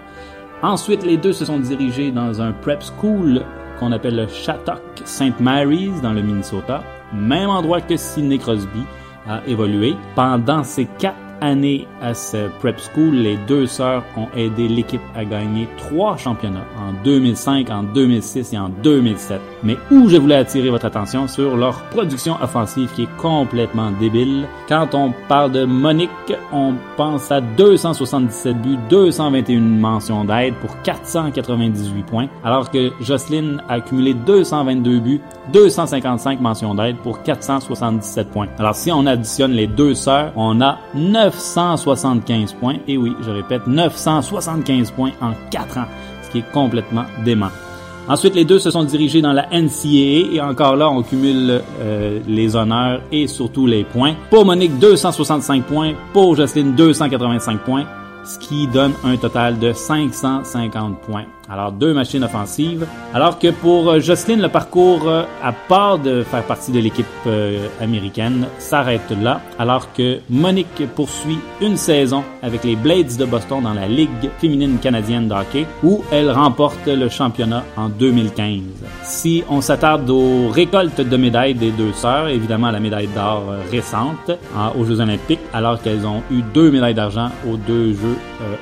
Ensuite, 0.61 1.05
les 1.05 1.17
deux 1.17 1.33
se 1.33 1.45
sont 1.45 1.59
dirigés 1.59 2.11
dans 2.11 2.41
un 2.41 2.51
prep 2.51 2.83
school 2.83 3.43
qu'on 3.79 3.91
appelle 3.91 4.15
le 4.15 4.27
Shattuck 4.27 4.81
St. 5.05 5.39
Mary's 5.39 6.01
dans 6.01 6.11
le 6.11 6.21
Minnesota, 6.21 6.83
même 7.13 7.49
endroit 7.49 7.81
que 7.81 7.95
Sidney 7.95 8.37
Crosby 8.37 8.83
a 9.27 9.41
évolué. 9.47 9.95
Pendant 10.15 10.63
ces 10.63 10.85
quatre 10.97 11.15
année 11.41 11.87
à 12.01 12.13
ce 12.13 12.49
prep 12.59 12.79
school, 12.79 13.15
les 13.15 13.37
deux 13.47 13.65
sœurs 13.65 14.03
ont 14.17 14.27
aidé 14.35 14.67
l'équipe 14.67 15.01
à 15.15 15.25
gagner 15.25 15.67
trois 15.77 16.17
championnats 16.17 16.65
en 16.77 16.93
2005, 17.03 17.69
en 17.69 17.83
2006 17.83 18.53
et 18.53 18.57
en 18.57 18.69
2007. 18.69 19.39
Mais 19.63 19.77
où 19.91 20.09
je 20.09 20.17
voulais 20.17 20.35
attirer 20.35 20.69
votre 20.69 20.85
attention 20.85 21.27
sur 21.27 21.57
leur 21.57 21.81
production 21.85 22.35
offensive 22.41 22.89
qui 22.95 23.03
est 23.03 23.17
complètement 23.17 23.91
débile. 23.91 24.45
Quand 24.67 24.93
on 24.93 25.13
parle 25.27 25.51
de 25.51 25.65
Monique, 25.65 26.09
on 26.51 26.73
pense 26.97 27.31
à 27.31 27.41
277 27.41 28.61
buts, 28.61 28.77
221 28.89 29.59
mentions 29.59 30.25
d'aide 30.25 30.55
pour 30.55 30.81
498 30.81 32.03
points, 32.03 32.27
alors 32.43 32.69
que 32.69 32.91
Jocelyn 33.01 33.57
a 33.67 33.75
accumulé 33.75 34.13
222 34.13 34.99
buts, 34.99 35.21
255 35.53 36.39
mentions 36.41 36.75
d'aide 36.75 36.97
pour 36.97 37.23
477 37.23 38.29
points. 38.29 38.47
Alors 38.57 38.75
si 38.75 38.91
on 38.91 39.05
additionne 39.05 39.51
les 39.51 39.67
deux 39.67 39.93
sœurs, 39.93 40.31
on 40.35 40.61
a 40.61 40.77
975 41.33 42.53
points. 42.53 42.77
Et 42.87 42.97
oui, 42.97 43.15
je 43.21 43.31
répète, 43.31 43.67
975 43.67 44.91
points 44.91 45.11
en 45.21 45.33
4 45.51 45.77
ans, 45.77 45.85
ce 46.23 46.29
qui 46.29 46.39
est 46.39 46.51
complètement 46.51 47.05
dément. 47.23 47.49
Ensuite, 48.07 48.33
les 48.33 48.43
deux 48.43 48.57
se 48.57 48.71
sont 48.71 48.83
dirigés 48.83 49.21
dans 49.21 49.33
la 49.33 49.47
NCAA 49.51 50.33
et 50.33 50.41
encore 50.41 50.75
là, 50.75 50.89
on 50.89 51.03
cumule 51.03 51.61
euh, 51.79 52.19
les 52.27 52.55
honneurs 52.55 53.01
et 53.11 53.27
surtout 53.27 53.67
les 53.67 53.83
points. 53.83 54.15
Pour 54.31 54.45
Monique, 54.45 54.79
265 54.79 55.65
points. 55.65 55.93
Pour 56.11 56.35
Jocelyne, 56.35 56.73
285 56.73 57.59
points, 57.59 57.85
ce 58.25 58.39
qui 58.39 58.65
donne 58.67 58.93
un 59.03 59.15
total 59.17 59.59
de 59.59 59.73
550 59.73 61.01
points. 61.01 61.25
Alors, 61.51 61.71
deux 61.71 61.95
machines 61.95 62.23
offensives. 62.23 62.85
Alors 63.11 63.39
que 63.39 63.47
pour 63.47 63.89
euh, 63.89 63.99
Jocelyn, 63.99 64.37
le 64.37 64.49
parcours, 64.49 65.07
euh, 65.07 65.23
à 65.43 65.51
part 65.51 65.97
de 65.97 66.21
faire 66.21 66.43
partie 66.43 66.71
de 66.71 66.79
l'équipe 66.79 67.07
euh, 67.25 67.67
américaine, 67.81 68.45
s'arrête 68.59 69.09
là. 69.19 69.41
Alors 69.57 69.91
que 69.93 70.19
Monique 70.29 70.83
poursuit 70.95 71.39
une 71.59 71.75
saison 71.75 72.23
avec 72.43 72.63
les 72.63 72.75
Blades 72.75 73.17
de 73.17 73.25
Boston 73.25 73.63
dans 73.63 73.73
la 73.73 73.87
Ligue 73.87 74.29
féminine 74.37 74.77
canadienne 74.77 75.27
de 75.27 75.33
hockey, 75.33 75.65
où 75.83 76.03
elle 76.11 76.29
remporte 76.29 76.85
le 76.85 77.09
championnat 77.09 77.63
en 77.75 77.89
2015. 77.89 78.61
Si 79.03 79.43
on 79.49 79.61
s'attarde 79.61 80.07
aux 80.09 80.49
récoltes 80.49 81.01
de 81.01 81.17
médailles 81.17 81.55
des 81.55 81.71
deux 81.71 81.93
sœurs, 81.93 82.27
évidemment 82.27 82.69
la 82.69 82.79
médaille 82.79 83.09
d'or 83.15 83.43
récente 83.71 84.31
aux 84.77 84.85
Jeux 84.85 84.99
olympiques, 84.99 85.39
alors 85.53 85.81
qu'elles 85.81 86.05
ont 86.05 86.21
eu 86.31 86.41
deux 86.53 86.69
médailles 86.69 86.93
d'argent 86.93 87.29
aux 87.49 87.57
deux 87.57 87.93
Jeux 87.93 88.17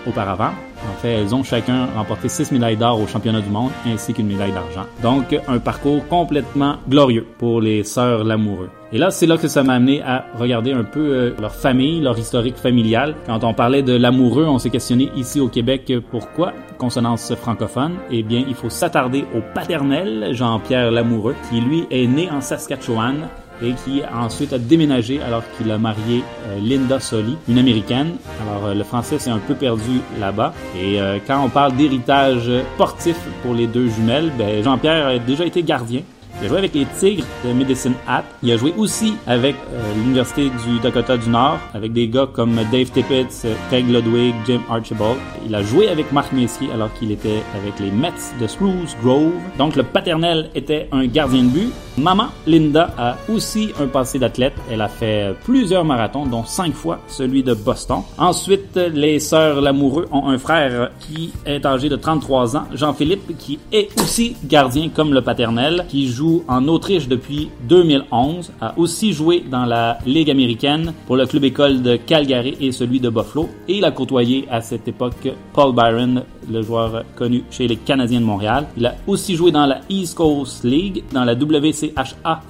auparavant. 0.07 0.51
En 0.83 1.01
fait, 1.01 1.13
elles 1.13 1.33
ont 1.33 1.43
chacun 1.43 1.87
remporté 1.95 2.29
six 2.29 2.51
médailles 2.51 2.77
d'or 2.77 3.01
au 3.01 3.07
championnat 3.07 3.41
du 3.41 3.49
monde 3.49 3.71
ainsi 3.85 4.13
qu'une 4.13 4.27
médaille 4.27 4.51
d'argent. 4.51 4.85
Donc, 5.01 5.35
un 5.47 5.59
parcours 5.59 6.07
complètement 6.07 6.75
glorieux 6.87 7.25
pour 7.37 7.61
les 7.61 7.83
sœurs 7.83 8.23
Lamoureux. 8.23 8.69
Et 8.93 8.97
là, 8.97 9.11
c'est 9.11 9.25
là 9.25 9.37
que 9.37 9.49
ça 9.49 9.63
m'a 9.63 9.73
amené 9.73 10.01
à 10.01 10.25
regarder 10.39 10.71
un 10.71 10.85
peu 10.85 10.99
euh, 10.99 11.31
leur 11.41 11.53
famille, 11.53 11.99
leur 11.99 12.17
historique 12.17 12.55
familial. 12.55 13.15
Quand 13.25 13.43
on 13.43 13.53
parlait 13.53 13.81
de 13.81 13.93
l'amoureux, 13.93 14.45
on 14.45 14.59
s'est 14.59 14.69
questionné 14.69 15.11
ici 15.15 15.41
au 15.41 15.49
Québec 15.49 15.91
pourquoi 16.09 16.53
consonance 16.77 17.33
francophone? 17.35 17.95
Eh 18.11 18.23
bien, 18.23 18.45
il 18.47 18.55
faut 18.55 18.69
s'attarder 18.69 19.25
au 19.35 19.41
paternel, 19.53 20.29
Jean-Pierre 20.31 20.91
Lamoureux, 20.91 21.35
qui 21.49 21.59
lui 21.59 21.85
est 21.91 22.07
né 22.07 22.29
en 22.31 22.39
Saskatchewan 22.39 23.27
et 23.61 23.73
qui 23.73 24.01
ensuite 24.13 24.53
a 24.53 24.57
déménagé 24.57 25.21
alors 25.21 25.43
qu'il 25.57 25.71
a 25.71 25.77
marié 25.77 26.23
euh, 26.47 26.59
Linda 26.61 26.99
Soli, 26.99 27.37
une 27.47 27.57
américaine. 27.57 28.15
Alors 28.41 28.67
euh, 28.67 28.73
le 28.73 28.83
français 28.83 29.19
s'est 29.19 29.29
un 29.29 29.39
peu 29.39 29.55
perdu 29.55 30.01
là-bas. 30.19 30.53
Et 30.79 31.01
euh, 31.01 31.17
quand 31.25 31.43
on 31.43 31.49
parle 31.49 31.75
d'héritage 31.75 32.49
sportif 32.75 33.17
pour 33.43 33.53
les 33.53 33.67
deux 33.67 33.87
jumelles, 33.89 34.31
ben, 34.37 34.63
Jean-Pierre 34.63 35.07
a 35.07 35.19
déjà 35.19 35.45
été 35.45 35.63
gardien 35.63 36.01
il 36.39 36.45
a 36.45 36.49
joué 36.49 36.57
avec 36.59 36.75
les 36.75 36.85
Tigres 36.99 37.25
de 37.43 37.51
Medicine 37.51 37.95
Hat. 38.07 38.23
Il 38.43 38.51
a 38.51 38.57
joué 38.57 38.71
aussi 38.77 39.15
avec 39.25 39.55
euh, 39.55 39.93
l'Université 39.95 40.49
du 40.49 40.79
Dakota 40.83 41.17
du 41.17 41.29
Nord, 41.29 41.57
avec 41.73 41.93
des 41.93 42.07
gars 42.07 42.27
comme 42.31 42.55
Dave 42.71 42.91
Tippett, 42.91 43.47
Craig 43.69 43.89
Ludwig, 43.89 44.35
Jim 44.45 44.61
Archibald. 44.69 45.17
Il 45.47 45.55
a 45.55 45.63
joué 45.63 45.89
avec 45.89 46.11
Marc 46.11 46.31
Messier 46.33 46.69
alors 46.71 46.93
qu'il 46.93 47.11
était 47.11 47.41
avec 47.59 47.79
les 47.79 47.89
Mets 47.89 48.11
de 48.39 48.45
Spruce 48.45 48.95
Grove. 49.01 49.33
Donc 49.57 49.75
le 49.75 49.81
paternel 49.81 50.51
était 50.53 50.87
un 50.91 51.07
gardien 51.07 51.43
de 51.43 51.49
but. 51.49 51.73
Maman, 51.97 52.27
Linda, 52.45 52.93
a 52.95 53.15
aussi 53.27 53.71
un 53.81 53.87
passé 53.87 54.19
d'athlète. 54.19 54.53
Elle 54.71 54.81
a 54.81 54.87
fait 54.87 55.35
plusieurs 55.43 55.83
marathons, 55.83 56.27
dont 56.27 56.43
cinq 56.43 56.73
fois 56.73 56.99
celui 57.07 57.41
de 57.41 57.55
Boston. 57.55 58.01
Ensuite, 58.19 58.79
les 58.93 59.19
sœurs 59.19 59.61
Lamoureux 59.61 60.07
ont 60.11 60.27
un 60.27 60.37
frère 60.37 60.91
qui 60.99 61.31
est 61.43 61.65
âgé 61.65 61.89
de 61.89 61.95
33 61.95 62.55
ans, 62.55 62.65
Jean-Philippe, 62.71 63.35
qui 63.39 63.57
est 63.71 63.89
aussi 63.99 64.35
gardien 64.45 64.89
comme 64.89 65.11
le 65.11 65.23
paternel, 65.23 65.85
qui 65.89 66.07
joue 66.07 66.43
en 66.47 66.67
Autriche 66.67 67.07
depuis 67.07 67.49
2011, 67.67 68.51
a 68.61 68.77
aussi 68.77 69.11
joué 69.11 69.43
dans 69.49 69.65
la 69.65 69.97
Ligue 70.05 70.29
américaine 70.29 70.93
pour 71.07 71.15
le 71.17 71.25
club 71.25 71.45
école 71.45 71.81
de 71.81 71.95
Calgary 71.95 72.55
et 72.61 72.71
celui 72.71 72.99
de 72.99 73.09
Buffalo, 73.09 73.49
et 73.67 73.79
il 73.79 73.85
a 73.85 73.91
côtoyé 73.91 74.45
à 74.51 74.61
cette 74.61 74.87
époque 74.87 75.27
Paul 75.53 75.73
Byron, 75.73 76.23
le 76.49 76.61
joueur 76.61 77.03
connu 77.15 77.43
chez 77.49 77.67
les 77.67 77.75
Canadiens 77.75 78.21
de 78.21 78.25
Montréal. 78.25 78.67
Il 78.77 78.85
a 78.85 78.95
aussi 79.05 79.35
joué 79.35 79.51
dans 79.51 79.65
la 79.65 79.81
East 79.89 80.15
Coast 80.15 80.63
League, 80.63 81.03
dans 81.11 81.25
la 81.25 81.35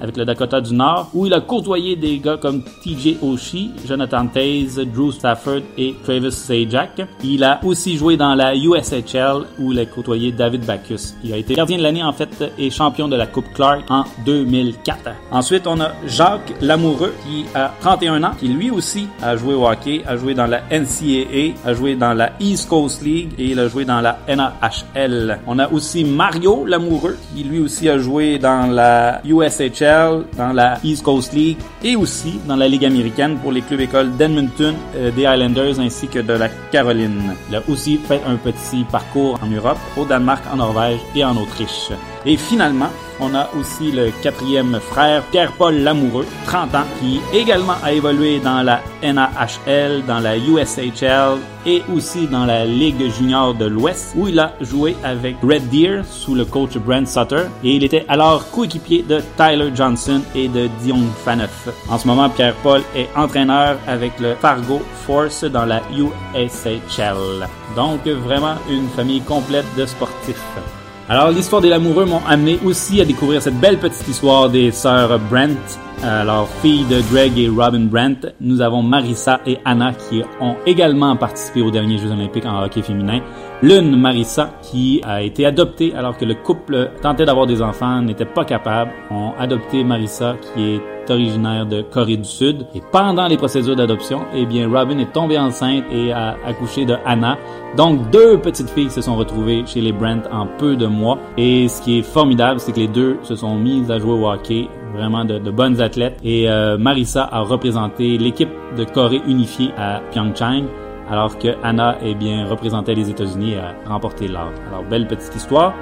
Avec 0.01 0.17
le 0.17 0.25
Dakota 0.25 0.61
du 0.61 0.73
Nord, 0.73 1.09
où 1.13 1.25
il 1.25 1.33
a 1.33 1.41
côtoyé 1.41 1.95
des 1.95 2.19
gars 2.19 2.37
comme 2.37 2.63
TJ 2.83 3.17
Oshie, 3.21 3.71
Jonathan 3.87 4.27
Taze, 4.27 4.79
Drew 4.93 5.11
Stafford 5.11 5.61
et 5.77 5.95
Travis 6.03 6.31
Sajak. 6.31 7.01
Il 7.23 7.43
a 7.43 7.59
aussi 7.63 7.97
joué 7.97 8.17
dans 8.17 8.35
la 8.35 8.55
USHL, 8.55 9.43
où 9.59 9.71
il 9.71 9.79
a 9.79 9.85
côtoyé 9.85 10.31
David 10.31 10.65
Bacchus. 10.65 11.13
Il 11.23 11.33
a 11.33 11.37
été 11.37 11.55
gardien 11.55 11.77
de 11.77 11.83
l'année 11.83 12.03
en 12.03 12.13
fait 12.13 12.51
et 12.57 12.69
champion 12.69 13.07
de 13.07 13.15
la 13.15 13.27
Coupe 13.27 13.51
Clark 13.53 13.83
en 13.89 14.03
2004. 14.25 15.09
Ensuite, 15.31 15.67
on 15.67 15.79
a 15.81 15.91
Jacques 16.07 16.53
Lamoureux 16.61 17.13
qui 17.25 17.45
a 17.55 17.73
31 17.81 18.23
ans, 18.23 18.31
qui 18.39 18.47
lui 18.47 18.71
aussi 18.71 19.07
a 19.21 19.35
joué 19.35 19.53
au 19.53 19.67
hockey, 19.67 20.03
a 20.07 20.17
joué 20.17 20.33
dans 20.33 20.47
la 20.47 20.61
NCAA, 20.71 21.55
a 21.65 21.73
joué 21.73 21.95
dans 21.95 22.13
la 22.13 22.31
East 22.39 22.69
Coast 22.69 23.01
League 23.03 23.31
et 23.37 23.45
il 23.51 23.59
a 23.59 23.67
joué 23.67 23.85
dans 23.85 24.01
la 24.01 24.19
NAHL. 24.27 25.39
On 25.47 25.59
a 25.59 25.69
aussi 25.69 26.03
Mario 26.03 26.65
Lamoureux 26.65 27.17
qui 27.33 27.43
lui 27.43 27.59
aussi 27.59 27.89
a 27.89 27.97
joué 27.97 28.39
dans 28.39 28.71
la 28.71 29.21
USHL, 29.27 30.25
dans 30.37 30.53
la 30.53 30.79
East 30.83 31.03
Coast 31.03 31.33
League 31.33 31.57
et 31.83 31.95
aussi 31.95 32.39
dans 32.47 32.55
la 32.55 32.67
Ligue 32.67 32.85
américaine 32.85 33.37
pour 33.37 33.51
les 33.51 33.61
clubs 33.61 33.81
écoles 33.81 34.15
d'Edmonton, 34.17 34.75
euh, 34.95 35.11
des 35.11 35.23
Islanders 35.23 35.79
ainsi 35.79 36.07
que 36.07 36.19
de 36.19 36.33
la 36.33 36.49
Caroline. 36.71 37.35
Il 37.49 37.55
a 37.55 37.61
aussi 37.69 37.97
fait 37.97 38.21
un 38.27 38.35
petit 38.35 38.83
parcours 38.91 39.39
en 39.43 39.47
Europe, 39.47 39.79
au 39.97 40.05
Danemark, 40.05 40.43
en 40.51 40.57
Norvège 40.57 40.99
et 41.15 41.23
en 41.23 41.35
Autriche. 41.37 41.91
Et 42.25 42.37
finalement, 42.37 42.89
on 43.19 43.33
a 43.33 43.49
aussi 43.59 43.91
le 43.91 44.11
quatrième 44.21 44.79
frère, 44.79 45.23
Pierre-Paul 45.31 45.75
Lamoureux, 45.75 46.25
30 46.45 46.75
ans, 46.75 46.83
qui 46.99 47.19
également 47.33 47.75
a 47.83 47.91
évolué 47.91 48.39
dans 48.39 48.61
la 48.61 48.81
NAHL, 49.01 50.03
dans 50.05 50.19
la 50.19 50.37
USHL 50.37 51.37
et 51.65 51.81
aussi 51.93 52.27
dans 52.27 52.45
la 52.45 52.65
Ligue 52.65 53.11
junior 53.11 53.53
de 53.53 53.65
l'Ouest, 53.65 54.13
où 54.15 54.27
il 54.27 54.39
a 54.39 54.53
joué 54.61 54.95
avec 55.03 55.37
Red 55.41 55.69
Deer 55.69 56.03
sous 56.05 56.35
le 56.35 56.45
coach 56.45 56.77
Brent 56.77 57.07
Sutter, 57.07 57.43
et 57.63 57.75
il 57.75 57.83
était 57.83 58.05
alors 58.07 58.49
coéquipier 58.51 59.03
de 59.03 59.21
Tyler 59.35 59.71
Johnson 59.75 60.21
et 60.35 60.47
de 60.47 60.69
Dion 60.81 61.01
Faneuf. 61.25 61.69
En 61.89 61.97
ce 61.97 62.07
moment, 62.07 62.29
Pierre-Paul 62.29 62.81
est 62.95 63.09
entraîneur 63.15 63.77
avec 63.87 64.19
le 64.19 64.35
Fargo 64.35 64.81
Force 65.05 65.43
dans 65.43 65.65
la 65.65 65.81
USHL. 65.91 67.47
Donc 67.75 68.05
vraiment 68.07 68.55
une 68.69 68.87
famille 68.89 69.21
complète 69.21 69.65
de 69.77 69.85
sportifs. 69.85 70.76
Alors, 71.09 71.31
l'histoire 71.31 71.61
des 71.61 71.69
Lamoureux 71.69 72.05
m'ont 72.05 72.25
amené 72.27 72.59
aussi 72.65 72.99
à 72.99 73.05
découvrir 73.05 73.41
cette 73.41 73.57
belle 73.57 73.79
petite 73.79 74.05
histoire 74.09 74.49
des 74.49 74.71
sœurs 74.71 75.17
Brent. 75.19 75.79
Alors, 76.03 76.47
filles 76.61 76.85
de 76.85 77.01
Greg 77.11 77.37
et 77.39 77.49
Robin 77.49 77.85
Brent, 77.85 78.27
nous 78.39 78.61
avons 78.61 78.83
Marissa 78.83 79.39
et 79.47 79.57
Anna 79.65 79.93
qui 79.93 80.21
ont 80.39 80.55
également 80.67 81.15
participé 81.15 81.61
aux 81.61 81.71
derniers 81.71 81.97
Jeux 81.97 82.11
olympiques 82.11 82.45
en 82.45 82.63
hockey 82.63 82.83
féminin. 82.83 83.19
L'une, 83.63 83.99
Marissa, 83.99 84.51
qui 84.61 85.01
a 85.03 85.23
été 85.23 85.45
adoptée 85.47 85.95
alors 85.95 86.15
que 86.15 86.25
le 86.25 86.35
couple 86.35 86.91
tentait 87.01 87.25
d'avoir 87.25 87.47
des 87.47 87.63
enfants, 87.63 88.01
n'était 88.03 88.25
pas 88.25 88.45
capable, 88.45 88.91
ont 89.09 89.31
adopté 89.39 89.83
Marissa 89.83 90.35
qui 90.53 90.75
est 90.75 90.81
originaire 91.09 91.65
de 91.65 91.81
Corée 91.81 92.17
du 92.17 92.25
Sud. 92.25 92.67
Et 92.75 92.81
pendant 92.91 93.27
les 93.27 93.37
procédures 93.37 93.75
d'adoption, 93.75 94.21
eh 94.35 94.45
bien, 94.45 94.69
Robin 94.69 94.99
est 94.99 95.11
tombée 95.11 95.39
enceinte 95.39 95.83
et 95.91 96.11
a 96.11 96.35
accouché 96.45 96.85
de 96.85 96.95
Anna. 97.05 97.37
Donc, 97.75 98.09
deux 98.11 98.37
petites 98.37 98.69
filles 98.69 98.89
se 98.89 99.01
sont 99.01 99.15
retrouvées 99.15 99.63
chez 99.65 99.81
les 99.81 99.91
Brent 99.91 100.27
en 100.31 100.45
peu 100.45 100.75
de 100.75 100.85
mois. 100.85 101.17
Et 101.37 101.67
ce 101.67 101.81
qui 101.81 101.99
est 101.99 102.03
formidable, 102.03 102.59
c'est 102.59 102.71
que 102.71 102.79
les 102.79 102.87
deux 102.87 103.17
se 103.23 103.35
sont 103.35 103.55
mises 103.55 103.89
à 103.89 103.99
jouer 103.99 104.13
au 104.13 104.29
hockey, 104.29 104.67
vraiment 104.97 105.23
de, 105.25 105.51
bonnes 105.51 105.79
athlètes. 105.79 106.19
Et 106.23 106.49
euh, 106.49 106.77
Marissa 106.77 107.29
a 107.31 107.41
représenté 107.41 108.17
l'équipe 108.17 108.49
de 108.77 108.83
Corée 108.83 109.21
unifiée 109.27 109.71
à 109.77 110.01
Pyeongchang 110.11 110.65
alors 111.09 111.37
que 111.37 111.49
Anna, 111.63 111.97
eh 112.03 112.15
bien, 112.15 112.45
représentait 112.45 112.95
les 112.95 113.09
États-Unis 113.09 113.53
et 113.53 113.59
a 113.59 113.73
remporté 113.87 114.27
l'or. 114.27 114.51
Alors, 114.67 114.83
belle 114.83 115.07
petite 115.07 115.33
histoire. 115.35 115.73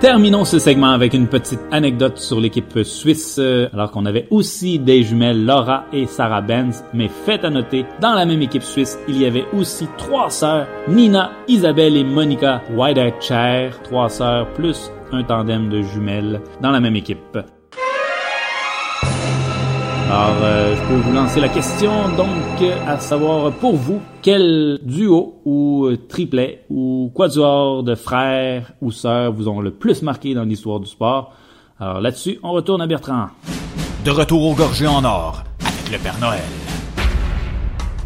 Terminons 0.00 0.46
ce 0.46 0.58
segment 0.58 0.92
avec 0.92 1.12
une 1.12 1.28
petite 1.28 1.60
anecdote 1.70 2.16
sur 2.16 2.40
l'équipe 2.40 2.82
suisse, 2.84 3.36
euh, 3.38 3.68
alors 3.74 3.90
qu'on 3.90 4.06
avait 4.06 4.26
aussi 4.30 4.78
des 4.78 5.02
jumelles 5.02 5.44
Laura 5.44 5.84
et 5.92 6.06
Sarah 6.06 6.40
Benz, 6.40 6.82
mais 6.94 7.08
faites 7.08 7.44
à 7.44 7.50
noter, 7.50 7.84
dans 8.00 8.14
la 8.14 8.24
même 8.24 8.40
équipe 8.40 8.62
suisse, 8.62 8.98
il 9.08 9.20
y 9.20 9.26
avait 9.26 9.44
aussi 9.52 9.86
trois 9.98 10.30
sœurs, 10.30 10.66
Nina, 10.88 11.32
Isabelle 11.48 11.98
et 11.98 12.04
Monica 12.04 12.62
Chair, 13.20 13.82
trois 13.82 14.08
sœurs 14.08 14.50
plus 14.54 14.90
un 15.12 15.22
tandem 15.22 15.68
de 15.68 15.82
jumelles 15.82 16.40
dans 16.62 16.70
la 16.70 16.80
même 16.80 16.96
équipe. 16.96 17.36
Alors, 20.12 20.42
euh, 20.42 20.74
je 20.74 20.88
peux 20.88 20.96
vous 20.96 21.12
lancer 21.12 21.38
la 21.38 21.48
question, 21.48 22.08
donc, 22.16 22.28
à 22.84 22.98
savoir 22.98 23.52
pour 23.52 23.76
vous, 23.76 24.00
quel 24.22 24.80
duo 24.82 25.40
ou 25.44 25.86
euh, 25.86 25.98
triplet 26.08 26.64
ou 26.68 27.12
quatuor 27.14 27.84
de 27.84 27.94
frères 27.94 28.72
ou 28.82 28.90
sœurs 28.90 29.32
vous 29.32 29.46
ont 29.46 29.60
le 29.60 29.70
plus 29.70 30.02
marqué 30.02 30.34
dans 30.34 30.42
l'histoire 30.42 30.80
du 30.80 30.86
sport? 30.86 31.32
Alors 31.78 32.00
là-dessus, 32.00 32.40
on 32.42 32.50
retourne 32.50 32.82
à 32.82 32.88
Bertrand. 32.88 33.28
De 34.04 34.10
retour 34.10 34.42
au 34.42 34.54
gorgé 34.54 34.88
en 34.88 35.04
or, 35.04 35.44
avec 35.60 35.92
le 35.92 35.98
Père 35.98 36.18
Noël. 36.20 36.40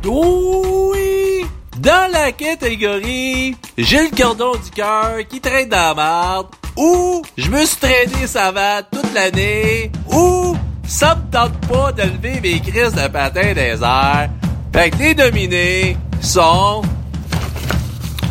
Oui! 0.04 1.46
Dans 1.80 2.12
la 2.12 2.32
catégorie, 2.32 3.56
j'ai 3.78 4.11
le 4.11 4.14
cordon 4.14 4.52
du 4.62 4.70
cœur 4.70 5.26
qui 5.26 5.40
traîne 5.40 5.70
dans 5.70 5.76
la 5.78 5.94
marde, 5.94 6.49
ou 6.76 7.23
je 7.38 7.50
me 7.50 7.64
suis 7.64 7.78
traîné 7.78 8.26
savate 8.26 8.88
toute 8.92 9.14
l'année, 9.14 9.90
ou 10.12 10.54
ça 10.86 11.14
me 11.14 11.30
tente 11.30 11.56
pas 11.66 11.92
de 11.92 12.02
lever 12.02 12.40
mes 12.40 12.60
crises 12.60 12.92
de 12.92 13.08
patin 13.08 13.52
des 13.54 13.82
airs. 13.82 14.28
Fait 14.72 14.90
que 14.90 14.96
les 14.98 15.14
dominés 15.14 15.96
sont 16.20 16.82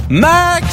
Max 0.10 0.65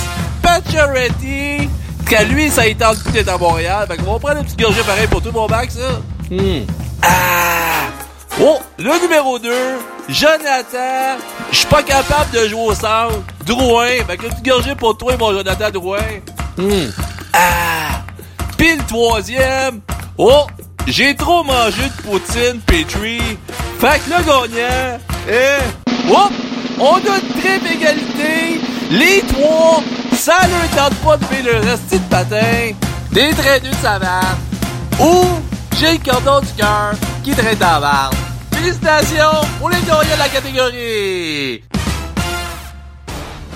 Pacioretty, 0.42 1.68
que 2.06 2.25
lui, 2.25 2.50
ça 2.50 2.66
y 2.66 2.75
tente 2.75 3.02
plus 3.02 3.12
d'être 3.12 3.28
à 3.28 3.38
Montréal. 3.38 3.87
Fait 3.88 3.96
qu'on 3.96 4.14
va 4.14 4.18
prendre 4.18 4.38
une 4.38 4.44
petite 4.44 4.60
gorgée 4.60 4.82
pareil 4.82 5.06
pour 5.06 5.22
tout 5.22 5.32
mon 5.32 5.46
Max, 5.46 5.75
ça. 5.75 6.00
Hmm. 6.30 6.64
Ah! 7.02 7.88
Oh, 8.40 8.58
le 8.78 9.02
numéro 9.02 9.38
2, 9.38 9.50
Jonathan. 10.08 11.18
Je 11.50 11.58
suis 11.58 11.66
pas 11.66 11.82
capable 11.82 12.30
de 12.32 12.49
jouer 12.49 12.60
au 12.60 12.75
centre. 12.75 13.22
Drouin. 13.44 13.88
Fait 14.06 14.16
que 14.16 14.25
une 14.25 14.30
petite 14.30 14.44
gorgée 14.44 14.75
pour 14.75 14.96
toi, 14.96 15.16
mon 15.18 15.32
Jonathan 15.32 15.70
Drouin. 15.70 15.99
Hmm. 16.56 16.90
Ah! 17.32 18.02
Puis 18.56 18.76
le 18.76 18.82
troisième. 18.84 19.80
Oh, 20.16 20.46
j'ai 20.87 21.14
trop 21.14 21.42
mangé 21.44 21.82
de 21.82 22.02
poutine 22.02 22.60
Petri. 22.66 23.20
Fait 23.78 24.00
que 24.00 24.10
le 24.10 24.25
gagnant 24.25 24.99
est... 25.28 26.10
Oups! 26.10 26.50
On 26.78 26.94
a 26.94 26.99
une 26.99 27.40
triple 27.40 27.72
égalité. 27.72 28.60
Les 28.90 29.22
trois, 29.28 29.82
ça 30.12 30.38
ne 30.46 30.76
tente 30.76 30.94
pas 31.04 31.16
de 31.18 31.25
faire 31.26 31.44
le 31.44 31.60
reste 31.60 31.92
de 31.92 31.99
patin. 32.08 32.72
Des 33.12 33.30
traits 33.30 33.62
de 33.62 33.75
savate. 33.82 34.38
Ou 34.99 35.25
j'ai 35.78 35.92
le 35.92 35.99
cordon 35.99 36.40
du 36.40 36.52
cœur 36.54 36.92
qui 37.22 37.32
traîne 37.32 37.58
dans 37.58 37.66
la 37.66 37.80
barre. 37.80 38.10
Félicitations 38.54 39.46
pour 39.58 39.70
les 39.70 39.76
gagnants 39.80 40.02
de 40.02 40.18
la 40.18 40.28
catégorie. 40.28 41.62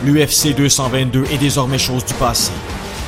L'UFC 0.05 0.55
222 0.55 1.25
est 1.33 1.39
désormais 1.39 1.79
chose 1.79 2.05
du 2.05 2.15
passé. 2.15 2.53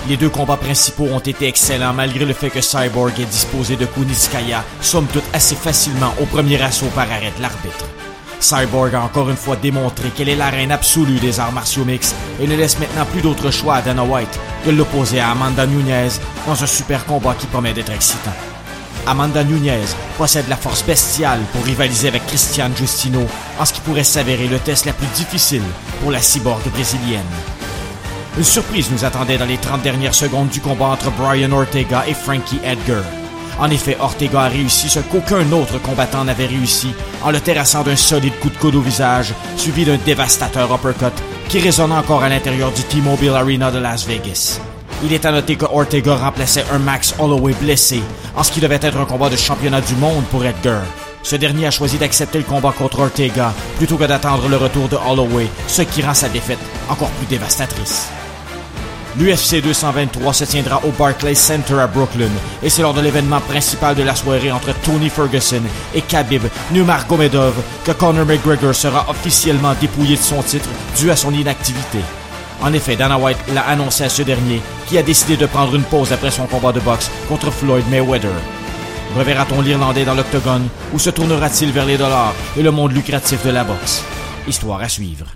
Les 0.09 0.17
deux 0.17 0.29
combats 0.29 0.57
principaux 0.57 1.09
ont 1.13 1.19
été 1.19 1.49
excellents 1.49 1.93
malgré 1.93 2.25
le 2.25 2.33
fait 2.33 2.51
que 2.51 2.61
Cyborg 2.61 3.19
ait 3.19 3.25
disposé 3.25 3.75
de 3.75 3.87
Kuniskaya, 3.87 4.63
somme 4.81 5.07
toute 5.13 5.25
assez 5.33 5.57
facilement 5.57 6.15
au 6.23 6.27
premier 6.27 6.63
assaut 6.63 6.87
par 6.95 7.11
arrêt 7.11 7.33
de 7.37 7.43
l'arbitre. 7.43 7.87
Cyborg 8.39 8.95
a 8.95 9.03
encore 9.03 9.31
une 9.31 9.37
fois 9.37 9.57
démontré 9.57 10.11
qu'elle 10.11 10.29
est 10.29 10.37
la 10.37 10.51
reine 10.51 10.71
absolue 10.71 11.19
des 11.19 11.41
arts 11.41 11.51
martiaux 11.51 11.85
mix 11.85 12.15
et 12.41 12.47
ne 12.47 12.55
laisse 12.55 12.79
maintenant 12.79 13.05
plus 13.07 13.21
d'autre 13.21 13.51
choix 13.51 13.77
à 13.77 13.83
Dana 13.83 14.05
White 14.05 14.39
que 14.65 14.71
de 14.71 14.77
l'opposer 14.77 15.19
à 15.19 15.33
Amanda 15.33 15.67
Nunez 15.67 16.11
dans 16.47 16.63
un 16.63 16.67
super 16.67 17.05
combat 17.05 17.35
qui 17.37 17.47
promet 17.47 17.73
d'être 17.73 17.93
excitant. 17.93 18.35
Amanda 19.09 19.43
Nunez 19.43 19.87
possède 20.19 20.49
la 20.49 20.57
force 20.57 20.85
bestiale 20.85 21.41
pour 21.53 21.65
rivaliser 21.65 22.07
avec 22.07 22.27
Christiane 22.27 22.77
Justino 22.77 23.27
en 23.59 23.65
ce 23.65 23.73
qui 23.73 23.81
pourrait 23.81 24.05
s'avérer 24.05 24.47
le 24.47 24.61
test 24.61 24.85
la 24.85 24.93
plus 24.93 25.09
difficile 25.17 25.63
pour 26.01 26.13
la 26.13 26.21
cyborg 26.21 26.63
brésilienne. 26.73 27.23
Une 28.37 28.45
surprise 28.45 28.91
nous 28.91 29.05
attendait 29.07 29.39
dans 29.39 29.47
les 29.47 29.57
30 29.57 29.81
dernières 29.81 30.15
secondes 30.15 30.51
du 30.51 30.61
combat 30.61 30.89
entre 30.89 31.11
Brian 31.11 31.53
Ortega 31.53 32.05
et 32.07 32.13
Frankie 32.13 32.61
Edgar. 32.63 33.03
En 33.59 33.71
effet, 33.71 33.97
Ortega 33.99 34.43
a 34.43 34.49
réussi 34.49 34.91
ce 34.91 35.01
qu'aucun 35.01 35.51
autre 35.53 35.79
combattant 35.81 36.25
n'avait 36.25 36.45
réussi 36.45 36.93
en 37.23 37.31
le 37.31 37.41
terrassant 37.41 37.83
d'un 37.83 37.97
solide 37.97 38.39
coup 38.41 38.51
de 38.51 38.59
coude 38.59 38.75
au 38.75 38.83
visage, 38.83 39.33
suivi 39.57 39.87
d'un 39.87 39.97
dévastateur 39.97 40.71
uppercut 40.75 41.15
qui 41.49 41.61
résonne 41.61 41.93
encore 41.93 42.23
à 42.23 42.29
l'intérieur 42.29 42.73
du 42.73 42.83
T-Mobile 42.83 43.31
Arena 43.31 43.71
de 43.71 43.79
Las 43.79 44.07
Vegas. 44.07 44.61
Il 45.03 45.15
est 45.15 45.25
à 45.25 45.33
noter 45.33 45.57
que 45.57 45.65
Ortega 45.65 46.17
remplaçait 46.17 46.67
un 46.71 46.79
Max 46.79 47.15
Holloway 47.19 47.55
blessé, 47.55 48.03
en 48.37 48.43
ce 48.43 48.53
qui 48.53 48.61
devait 48.61 48.79
être 48.83 48.99
un 48.99 49.07
combat 49.07 49.31
de 49.31 49.37
championnat 49.37 49.81
du 49.81 49.95
monde 49.95 50.25
pour 50.31 50.45
Edgar. 50.45 50.83
Ce 51.23 51.37
dernier 51.37 51.69
a 51.69 51.71
choisi 51.71 51.97
d'accepter 51.97 52.39
le 52.39 52.45
combat 52.45 52.75
contre 52.77 53.01
Ortega 53.01 53.55
plutôt 53.79 53.97
que 53.97 54.05
d'attendre 54.05 54.47
le 54.49 54.57
retour 54.59 54.89
de 54.89 54.97
Holloway, 54.97 55.47
ce 55.69 55.83
qui 55.83 56.03
rend 56.03 56.15
sa 56.15 56.29
défaite 56.29 56.59
encore 56.91 57.11
plus 57.11 57.27
dévastatrice. 57.27 58.11
L'UFC 59.19 59.63
223 59.63 60.35
se 60.35 60.45
tiendra 60.45 60.83
au 60.85 60.91
Barclays 60.91 61.35
Center 61.35 61.81
à 61.81 61.87
Brooklyn 61.87 62.29
et 62.63 62.69
c'est 62.69 62.83
lors 62.83 62.93
de 62.93 63.01
l'événement 63.01 63.41
principal 63.41 63.95
de 63.95 64.03
la 64.03 64.15
soirée 64.15 64.53
entre 64.53 64.75
Tony 64.81 65.09
Ferguson 65.09 65.63
et 65.95 66.03
Khabib 66.03 66.43
Nurmagomedov 66.71 67.55
que 67.85 67.93
Conor 67.93 68.27
McGregor 68.27 68.75
sera 68.75 69.07
officiellement 69.09 69.75
dépouillé 69.81 70.17
de 70.17 70.21
son 70.21 70.43
titre 70.43 70.69
dû 70.99 71.11
à 71.11 71.17
son 71.17 71.33
inactivité. 71.33 72.01
En 72.63 72.75
effet, 72.75 72.97
Dana 72.97 73.17
White 73.17 73.39
l'a 73.55 73.63
annoncé 73.63 74.05
à 74.05 74.11
ce 74.11 74.23
dernier, 74.23 74.61
qui 74.87 74.99
a 74.99 75.03
décidé 75.03 75.39
de 75.39 75.47
prendre 75.47 75.75
une 75.75 75.83
pause 75.83 76.13
après 76.13 76.31
son 76.31 76.47
combat 76.47 76.73
de 76.73 76.81
boxe 76.81 77.11
contre 77.29 77.51
Floyd 77.51 77.85
Mayweather. 77.91 78.31
Reverra-t-on 79.17 79.63
l'Irlandais 79.63 80.05
dans 80.05 80.15
l'octogone 80.15 80.69
ou 80.93 80.99
se 80.99 81.09
tournera-t-il 81.09 81.73
vers 81.73 81.87
les 81.87 81.97
dollars 81.97 82.35
et 82.57 82.63
le 82.63 82.71
monde 82.71 82.93
lucratif 82.93 83.43
de 83.47 83.51
la 83.51 83.65
boxe? 83.65 84.03
Histoire 84.47 84.83
à 84.83 84.91
suivre. 84.91 85.27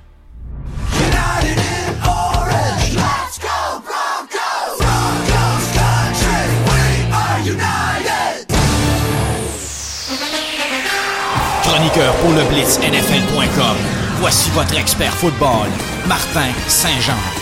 Chroniqueur 11.71 12.13
pour 12.17 12.33
le 12.33 12.43
Blitz 12.49 12.81
NFL.com. 12.81 13.77
Voici 14.19 14.51
votre 14.51 14.77
expert 14.77 15.15
football, 15.15 15.69
Martin 16.09 16.51
Saint-Jean. 16.67 17.40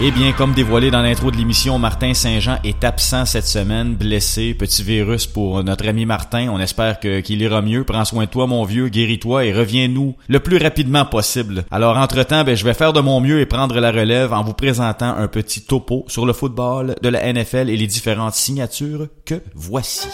Eh 0.00 0.12
bien, 0.12 0.32
comme 0.32 0.52
dévoilé 0.52 0.92
dans 0.92 1.02
l'intro 1.02 1.32
de 1.32 1.36
l'émission, 1.36 1.76
Martin 1.80 2.14
Saint-Jean 2.14 2.58
est 2.62 2.84
absent 2.84 3.26
cette 3.26 3.48
semaine, 3.48 3.96
blessé, 3.96 4.54
petit 4.54 4.84
virus 4.84 5.26
pour 5.26 5.64
notre 5.64 5.88
ami 5.88 6.06
Martin. 6.06 6.50
On 6.52 6.60
espère 6.60 7.00
qu'il 7.00 7.42
ira 7.42 7.62
mieux. 7.62 7.82
Prends 7.82 8.04
soin 8.04 8.26
de 8.26 8.30
toi, 8.30 8.46
mon 8.46 8.62
vieux, 8.64 8.90
guéris-toi 8.90 9.46
et 9.46 9.52
reviens-nous 9.52 10.14
le 10.28 10.38
plus 10.38 10.58
rapidement 10.58 11.04
possible. 11.04 11.64
Alors, 11.72 11.96
entre-temps, 11.96 12.44
ben, 12.44 12.54
je 12.54 12.64
vais 12.64 12.74
faire 12.74 12.92
de 12.92 13.00
mon 13.00 13.20
mieux 13.20 13.40
et 13.40 13.46
prendre 13.46 13.80
la 13.80 13.90
relève 13.90 14.32
en 14.32 14.44
vous 14.44 14.54
présentant 14.54 15.16
un 15.16 15.26
petit 15.26 15.62
topo 15.62 16.04
sur 16.06 16.26
le 16.26 16.32
football 16.32 16.94
de 17.02 17.08
la 17.08 17.32
NFL 17.32 17.68
et 17.68 17.76
les 17.76 17.88
différentes 17.88 18.34
signatures 18.34 19.08
que 19.24 19.42
voici. 19.56 20.06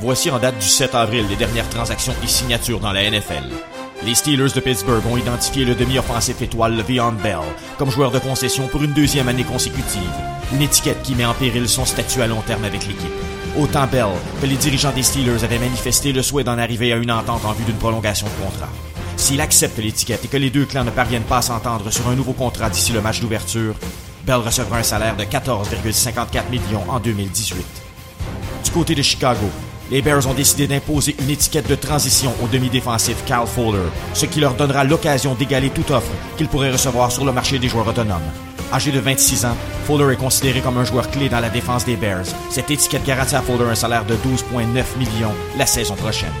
Voici 0.00 0.32
en 0.32 0.40
date 0.40 0.58
du 0.58 0.66
7 0.66 0.96
avril 0.96 1.26
les 1.30 1.36
dernières 1.36 1.68
transactions 1.68 2.14
et 2.24 2.26
signatures 2.26 2.80
dans 2.80 2.92
la 2.92 3.08
NFL. 3.08 3.44
Les 4.04 4.14
Steelers 4.14 4.52
de 4.54 4.60
Pittsburgh 4.60 5.04
ont 5.06 5.16
identifié 5.16 5.64
le 5.64 5.74
demi-offensif 5.74 6.40
étoile 6.40 6.76
Le'Veon 6.76 7.12
Bell 7.12 7.40
comme 7.78 7.90
joueur 7.90 8.12
de 8.12 8.20
concession 8.20 8.68
pour 8.68 8.82
une 8.84 8.92
deuxième 8.92 9.28
année 9.28 9.42
consécutive, 9.42 10.00
une 10.52 10.62
étiquette 10.62 11.02
qui 11.02 11.16
met 11.16 11.24
en 11.24 11.34
péril 11.34 11.68
son 11.68 11.84
statut 11.84 12.22
à 12.22 12.28
long 12.28 12.40
terme 12.42 12.64
avec 12.64 12.86
l'équipe. 12.86 13.10
Autant 13.58 13.88
Bell 13.88 14.06
que 14.40 14.46
les 14.46 14.56
dirigeants 14.56 14.92
des 14.92 15.02
Steelers 15.02 15.42
avaient 15.42 15.58
manifesté 15.58 16.12
le 16.12 16.22
souhait 16.22 16.44
d'en 16.44 16.58
arriver 16.58 16.92
à 16.92 16.96
une 16.96 17.10
entente 17.10 17.44
en 17.44 17.52
vue 17.52 17.64
d'une 17.64 17.76
prolongation 17.76 18.28
de 18.28 18.44
contrat. 18.44 18.68
S'il 19.16 19.40
accepte 19.40 19.78
l'étiquette 19.78 20.24
et 20.24 20.28
que 20.28 20.36
les 20.36 20.50
deux 20.50 20.64
clans 20.64 20.84
ne 20.84 20.90
parviennent 20.90 21.22
pas 21.22 21.38
à 21.38 21.42
s'entendre 21.42 21.90
sur 21.90 22.08
un 22.08 22.14
nouveau 22.14 22.34
contrat 22.34 22.70
d'ici 22.70 22.92
le 22.92 23.00
match 23.00 23.20
d'ouverture, 23.20 23.74
Bell 24.24 24.36
recevra 24.36 24.78
un 24.78 24.84
salaire 24.84 25.16
de 25.16 25.24
14,54 25.24 26.50
millions 26.50 26.84
en 26.88 27.00
2018. 27.00 27.66
Du 28.64 28.70
côté 28.70 28.94
de 28.94 29.02
Chicago, 29.02 29.50
les 29.90 30.02
Bears 30.02 30.26
ont 30.26 30.34
décidé 30.34 30.66
d'imposer 30.66 31.16
une 31.18 31.30
étiquette 31.30 31.68
de 31.68 31.74
transition 31.74 32.34
au 32.42 32.46
demi-défensif 32.48 33.16
Cal 33.26 33.46
Fuller, 33.46 33.88
ce 34.14 34.26
qui 34.26 34.40
leur 34.40 34.54
donnera 34.54 34.84
l'occasion 34.84 35.34
d'égaler 35.34 35.70
toute 35.70 35.90
offre 35.90 36.10
qu'ils 36.36 36.48
pourraient 36.48 36.72
recevoir 36.72 37.10
sur 37.10 37.24
le 37.24 37.32
marché 37.32 37.58
des 37.58 37.68
joueurs 37.68 37.88
autonomes. 37.88 38.20
Âgé 38.72 38.92
de 38.92 39.00
26 39.00 39.46
ans, 39.46 39.56
Fuller 39.86 40.12
est 40.12 40.16
considéré 40.16 40.60
comme 40.60 40.76
un 40.76 40.84
joueur 40.84 41.10
clé 41.10 41.28
dans 41.28 41.40
la 41.40 41.48
défense 41.48 41.86
des 41.86 41.96
Bears. 41.96 42.26
Cette 42.50 42.70
étiquette 42.70 43.04
garantit 43.04 43.34
à 43.34 43.40
Fuller 43.40 43.64
un 43.70 43.74
salaire 43.74 44.04
de 44.04 44.14
12,9 44.14 44.98
millions 44.98 45.34
la 45.56 45.64
saison 45.64 45.94
prochaine. 45.94 46.32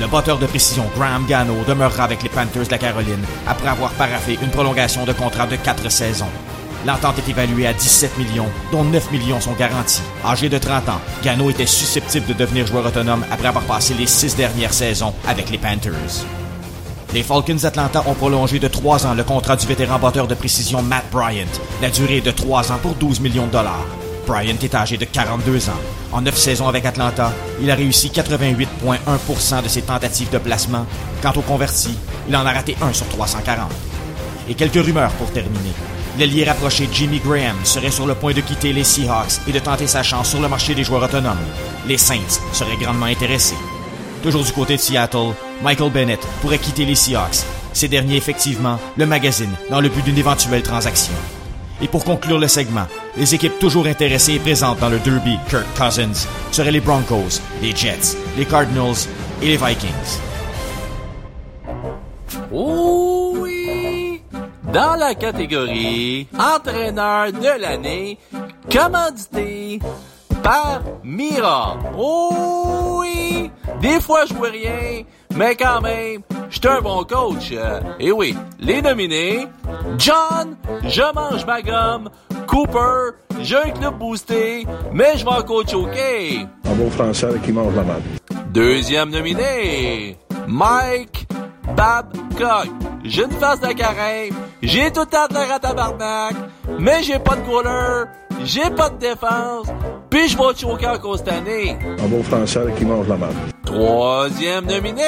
Le 0.00 0.06
batteur 0.06 0.38
de 0.38 0.46
précision 0.46 0.84
Graham 0.96 1.26
Gano 1.26 1.54
demeurera 1.66 2.04
avec 2.04 2.22
les 2.22 2.28
Panthers 2.28 2.66
de 2.66 2.70
la 2.70 2.78
Caroline 2.78 3.24
après 3.46 3.68
avoir 3.68 3.90
paraffé 3.92 4.38
une 4.42 4.50
prolongation 4.50 5.04
de 5.04 5.12
contrat 5.12 5.46
de 5.46 5.56
4 5.56 5.88
saisons. 5.88 6.30
L'entente 6.86 7.18
est 7.18 7.30
évaluée 7.30 7.66
à 7.66 7.72
17 7.72 8.18
millions, 8.18 8.48
dont 8.70 8.84
9 8.84 9.10
millions 9.10 9.40
sont 9.40 9.54
garantis. 9.54 10.02
Âgé 10.24 10.50
de 10.50 10.58
30 10.58 10.88
ans, 10.90 11.00
Gano 11.22 11.48
était 11.48 11.64
susceptible 11.66 12.26
de 12.26 12.34
devenir 12.34 12.66
joueur 12.66 12.84
autonome 12.84 13.24
après 13.30 13.48
avoir 13.48 13.64
passé 13.64 13.94
les 13.94 14.06
six 14.06 14.36
dernières 14.36 14.74
saisons 14.74 15.14
avec 15.26 15.50
les 15.50 15.56
Panthers. 15.56 16.24
Les 17.14 17.22
Falcons 17.22 17.54
d'Atlanta 17.54 18.02
ont 18.06 18.14
prolongé 18.14 18.58
de 18.58 18.68
3 18.68 19.06
ans 19.06 19.14
le 19.14 19.24
contrat 19.24 19.56
du 19.56 19.66
vétéran 19.66 19.98
batteur 19.98 20.26
de 20.26 20.34
précision 20.34 20.82
Matt 20.82 21.04
Bryant. 21.10 21.46
La 21.80 21.88
durée 21.88 22.18
est 22.18 22.26
de 22.26 22.30
3 22.30 22.72
ans 22.72 22.78
pour 22.82 22.94
12 22.96 23.20
millions 23.20 23.46
de 23.46 23.52
dollars. 23.52 23.86
Bryant 24.26 24.56
est 24.62 24.74
âgé 24.74 24.98
de 24.98 25.04
42 25.06 25.70
ans. 25.70 25.80
En 26.12 26.20
9 26.20 26.36
saisons 26.36 26.68
avec 26.68 26.84
Atlanta, 26.84 27.32
il 27.62 27.70
a 27.70 27.76
réussi 27.76 28.08
88,1% 28.08 29.62
de 29.62 29.68
ses 29.68 29.82
tentatives 29.82 30.30
de 30.30 30.38
placement. 30.38 30.86
Quant 31.22 31.32
au 31.36 31.42
converti, 31.42 31.96
il 32.28 32.36
en 32.36 32.44
a 32.44 32.52
raté 32.52 32.76
1 32.82 32.92
sur 32.92 33.08
340. 33.08 33.70
Et 34.48 34.54
quelques 34.54 34.84
rumeurs 34.84 35.12
pour 35.12 35.30
terminer. 35.30 35.72
L'ailier 36.18 36.44
rapproché 36.44 36.88
Jimmy 36.92 37.18
Graham 37.18 37.56
serait 37.64 37.90
sur 37.90 38.06
le 38.06 38.14
point 38.14 38.32
de 38.32 38.40
quitter 38.40 38.72
les 38.72 38.84
Seahawks 38.84 39.40
et 39.48 39.52
de 39.52 39.58
tenter 39.58 39.86
sa 39.86 40.02
chance 40.02 40.30
sur 40.30 40.40
le 40.40 40.48
marché 40.48 40.74
des 40.74 40.84
joueurs 40.84 41.02
autonomes. 41.02 41.36
Les 41.88 41.98
Saints 41.98 42.40
seraient 42.52 42.76
grandement 42.80 43.06
intéressés. 43.06 43.56
Toujours 44.22 44.44
du 44.44 44.52
côté 44.52 44.76
de 44.76 44.80
Seattle, 44.80 45.34
Michael 45.62 45.90
Bennett 45.90 46.20
pourrait 46.40 46.58
quitter 46.58 46.84
les 46.84 46.94
Seahawks. 46.94 47.44
Ces 47.72 47.88
derniers, 47.88 48.16
effectivement, 48.16 48.78
le 48.96 49.06
magazine 49.06 49.54
dans 49.70 49.80
le 49.80 49.88
but 49.88 50.04
d'une 50.04 50.18
éventuelle 50.18 50.62
transaction. 50.62 51.14
Et 51.82 51.88
pour 51.88 52.04
conclure 52.04 52.38
le 52.38 52.46
segment, 52.46 52.86
les 53.16 53.34
équipes 53.34 53.58
toujours 53.58 53.86
intéressées 53.86 54.34
et 54.34 54.38
présentes 54.38 54.78
dans 54.78 54.88
le 54.88 55.00
Derby 55.00 55.38
Kirk 55.48 55.66
Cousins 55.76 56.26
seraient 56.52 56.70
les 56.70 56.80
Broncos, 56.80 57.40
les 57.60 57.74
Jets, 57.74 58.16
les 58.38 58.44
Cardinals 58.44 59.08
et 59.42 59.48
les 59.48 59.56
Vikings. 59.56 60.20
Dans 64.74 64.96
la 64.96 65.14
catégorie 65.14 66.26
entraîneur 66.36 67.30
de 67.30 67.60
l'année, 67.60 68.18
commandité 68.68 69.78
par 70.42 70.82
Mira. 71.04 71.76
Oh 71.96 72.96
oui! 72.98 73.52
Des 73.80 74.00
fois, 74.00 74.24
je 74.26 74.34
vois 74.34 74.48
rien, 74.48 75.04
mais 75.36 75.54
quand 75.54 75.80
même, 75.80 76.22
je 76.50 76.58
suis 76.58 76.66
un 76.68 76.80
bon 76.80 77.04
coach. 77.04 77.54
Et 78.00 78.10
oui, 78.10 78.34
les 78.58 78.82
nominés, 78.82 79.46
John, 79.96 80.56
je 80.82 81.14
mange 81.14 81.46
ma 81.46 81.62
gomme, 81.62 82.10
Cooper, 82.48 83.12
j'ai 83.42 83.58
un 83.58 83.70
club 83.70 83.96
boosté, 83.96 84.66
mais 84.92 85.16
je 85.16 85.24
vais 85.24 85.30
en 85.30 85.42
coach 85.42 85.72
OK? 85.72 85.96
Un 86.64 86.74
bon 86.74 86.90
français 86.90 87.28
qui 87.44 87.52
mange 87.52 87.76
la 87.76 87.84
malle. 87.84 88.02
Deuxième 88.48 89.10
nominé, 89.10 90.18
Mike 90.48 91.28
Babcock. 91.76 92.68
J'ai 93.04 93.24
une 93.24 93.32
face 93.32 93.60
de 93.60 93.72
carême, 93.72 94.34
j'ai 94.62 94.90
tout 94.90 95.00
le 95.00 95.06
temps 95.06 95.26
de 95.28 95.34
l'air 95.34 95.52
à 95.52 95.58
tabarnak, 95.58 96.34
mais 96.78 97.02
j'ai 97.02 97.18
pas 97.18 97.36
de 97.36 97.42
goaler, 97.42 98.04
j'ai 98.44 98.70
pas 98.70 98.88
de 98.88 98.96
défense, 98.96 99.66
puis 100.08 100.28
je 100.28 100.38
vais 100.38 100.54
choquer 100.56 100.86
encore 100.88 101.18
cette 101.18 101.28
année. 101.28 101.76
Un 102.02 102.06
bon 102.06 102.22
français 102.22 102.64
qui 102.78 102.86
mange 102.86 103.06
la 103.08 103.16
malle. 103.16 103.34
Troisième 103.66 104.64
nominé, 104.64 105.02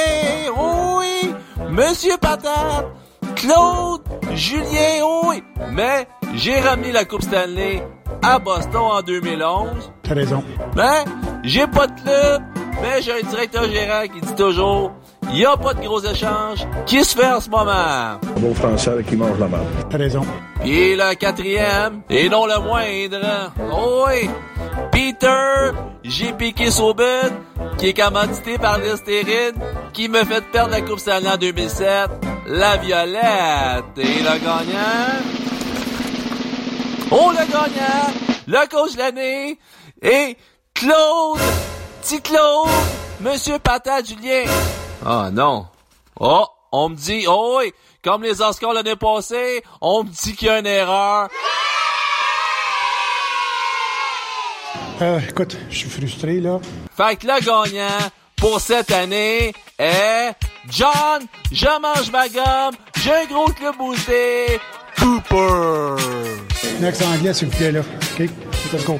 oui, 0.55 1.33
Monsieur 1.71 2.19
Patate, 2.19 2.87
Claude, 3.35 4.03
Julien, 4.35 5.05
oui, 5.25 5.43
mais 5.73 6.07
j'ai 6.35 6.61
ramené 6.61 6.93
la 6.93 7.07
Coupe 7.07 7.23
Stanley 7.23 7.83
à 8.23 8.39
Boston 8.39 8.83
en 8.93 9.01
2011. 9.03 9.69
T'as 10.03 10.15
raison. 10.15 10.45
Mais 10.77 11.05
j'ai 11.45 11.67
pas 11.67 11.87
de 11.87 12.01
club, 12.01 12.43
mais 12.83 13.01
j'ai 13.01 13.13
un 13.13 13.27
directeur 13.27 13.65
gérant 13.65 14.03
qui 14.03 14.21
dit 14.21 14.35
toujours, 14.35 14.93
il 15.33 15.39
y 15.39 15.45
a 15.45 15.57
pas 15.57 15.75
de 15.75 15.81
gros 15.81 16.01
échanges 16.01 16.67
qui 16.87 17.05
se 17.05 17.17
fait 17.17 17.27
en 17.27 17.41
ce 17.41 17.51
moment. 17.51 17.71
Un 17.71 18.41
bon 18.41 18.55
français 18.55 19.05
qui 19.09 19.17
mange 19.17 19.39
la 19.39 19.49
malle. 19.49 19.67
T'as 19.91 19.99
raison. 19.99 20.23
Puis 20.61 20.97
le 20.97 21.15
quatrième, 21.15 22.03
et 22.11 22.29
non 22.29 22.47
le 22.47 22.59
moindre, 22.61 23.53
oh 23.73 24.07
oui, 24.09 24.29
Peter, 24.91 25.71
j'ai 26.03 26.33
piqué 26.33 26.69
qui 27.79 27.89
est 27.89 27.95
commandité 27.95 28.59
par 28.59 28.79
l'Estérine, 28.79 29.55
qui 29.93 30.09
me 30.09 30.25
fait 30.25 30.43
perdre 30.53 30.71
la 30.71 30.81
Coupe 30.81 30.99
Stanley 30.99 31.29
en 31.29 31.37
2007, 31.37 32.11
la 32.47 32.77
Violette. 32.79 33.85
Et 33.99 34.23
le 34.23 34.39
gagnant, 34.39 35.21
oh 37.11 37.31
le 37.31 37.53
gagnant, 37.53 38.13
le 38.47 38.69
coach 38.69 38.95
de 38.95 38.99
l'année, 38.99 39.59
et 40.03 40.37
Claude, 40.75 41.41
petit 42.03 42.21
Claude, 42.23 42.69
Monsieur 43.21 43.59
Patate 43.59 44.09
Julien. 44.09 44.45
Ah 45.05 45.31
non. 45.33 45.67
Oh, 46.19 46.47
on 46.73 46.89
me 46.89 46.97
dit, 46.97 47.27
oh 47.29 47.59
oui, 47.59 47.73
comme 48.03 48.23
les 48.23 48.41
Oscars 48.41 48.73
l'année 48.73 48.97
passée, 48.97 49.63
on 49.81 50.05
me 50.05 50.09
dit 50.09 50.35
qu'il 50.35 50.49
y 50.49 50.51
a 50.51 50.59
une 50.59 50.67
erreur. 50.67 51.29
Euh, 55.03 55.21
écoute, 55.29 55.57
je 55.69 55.77
suis 55.77 55.91
frustré, 55.91 56.41
là. 56.41 56.59
Fait 56.97 57.17
que 57.17 57.27
le 57.27 57.41
gagnant 57.41 58.11
pour 58.37 58.61
cette 58.61 58.91
année 58.91 59.53
est 59.79 60.33
John, 60.71 61.27
je 61.53 61.81
mange 61.81 62.11
ma 62.11 62.29
gomme, 62.29 62.75
j'ai 63.03 63.15
un 63.15 63.27
gros 63.27 63.53
club 63.53 63.77
boosté, 63.77 64.59
Cooper. 64.99 66.03
Next 66.81 67.03
anglais, 67.03 67.35
s'il 67.35 67.49
vous 67.49 67.57
plaît, 67.57 67.73
là. 67.73 67.81
OK? 67.81 68.29
Let's 68.73 68.85
go. 68.85 68.99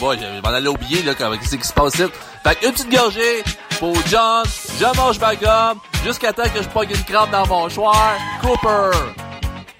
Bon, 0.00 0.12
je 0.12 0.40
m'en 0.42 0.54
allais 0.54 0.68
oublier, 0.68 1.02
là, 1.02 1.14
quand, 1.14 1.30
qu'est-ce 1.38 1.56
qui 1.56 1.66
se 1.66 1.72
passe 1.72 1.94
ici? 1.94 2.04
Fait 2.42 2.54
que 2.56 2.66
une 2.66 2.72
petite 2.72 2.90
gorgée 2.90 3.42
pour 3.78 3.94
John, 4.06 4.44
je 4.78 4.96
mange 4.96 5.18
ma 5.18 5.34
gomme, 5.34 5.78
jusqu'à 6.04 6.32
temps 6.32 6.48
que 6.54 6.62
je 6.62 6.68
pogne 6.68 6.90
une 6.90 7.04
crampe 7.04 7.30
dans 7.30 7.46
mon 7.46 7.68
choix, 7.68 7.94
Cooper. 8.40 8.96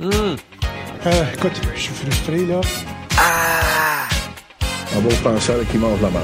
Hum. 0.00 0.36
Euh, 1.06 1.24
écoute, 1.34 1.52
je 1.74 1.80
suis 1.80 1.94
frustré, 1.94 2.46
là. 2.46 2.60
Ah! 3.18 4.08
Un 4.96 5.00
bon 5.00 5.10
français 5.10 5.54
qui 5.70 5.78
mange 5.78 6.00
la 6.00 6.10
malle. 6.10 6.22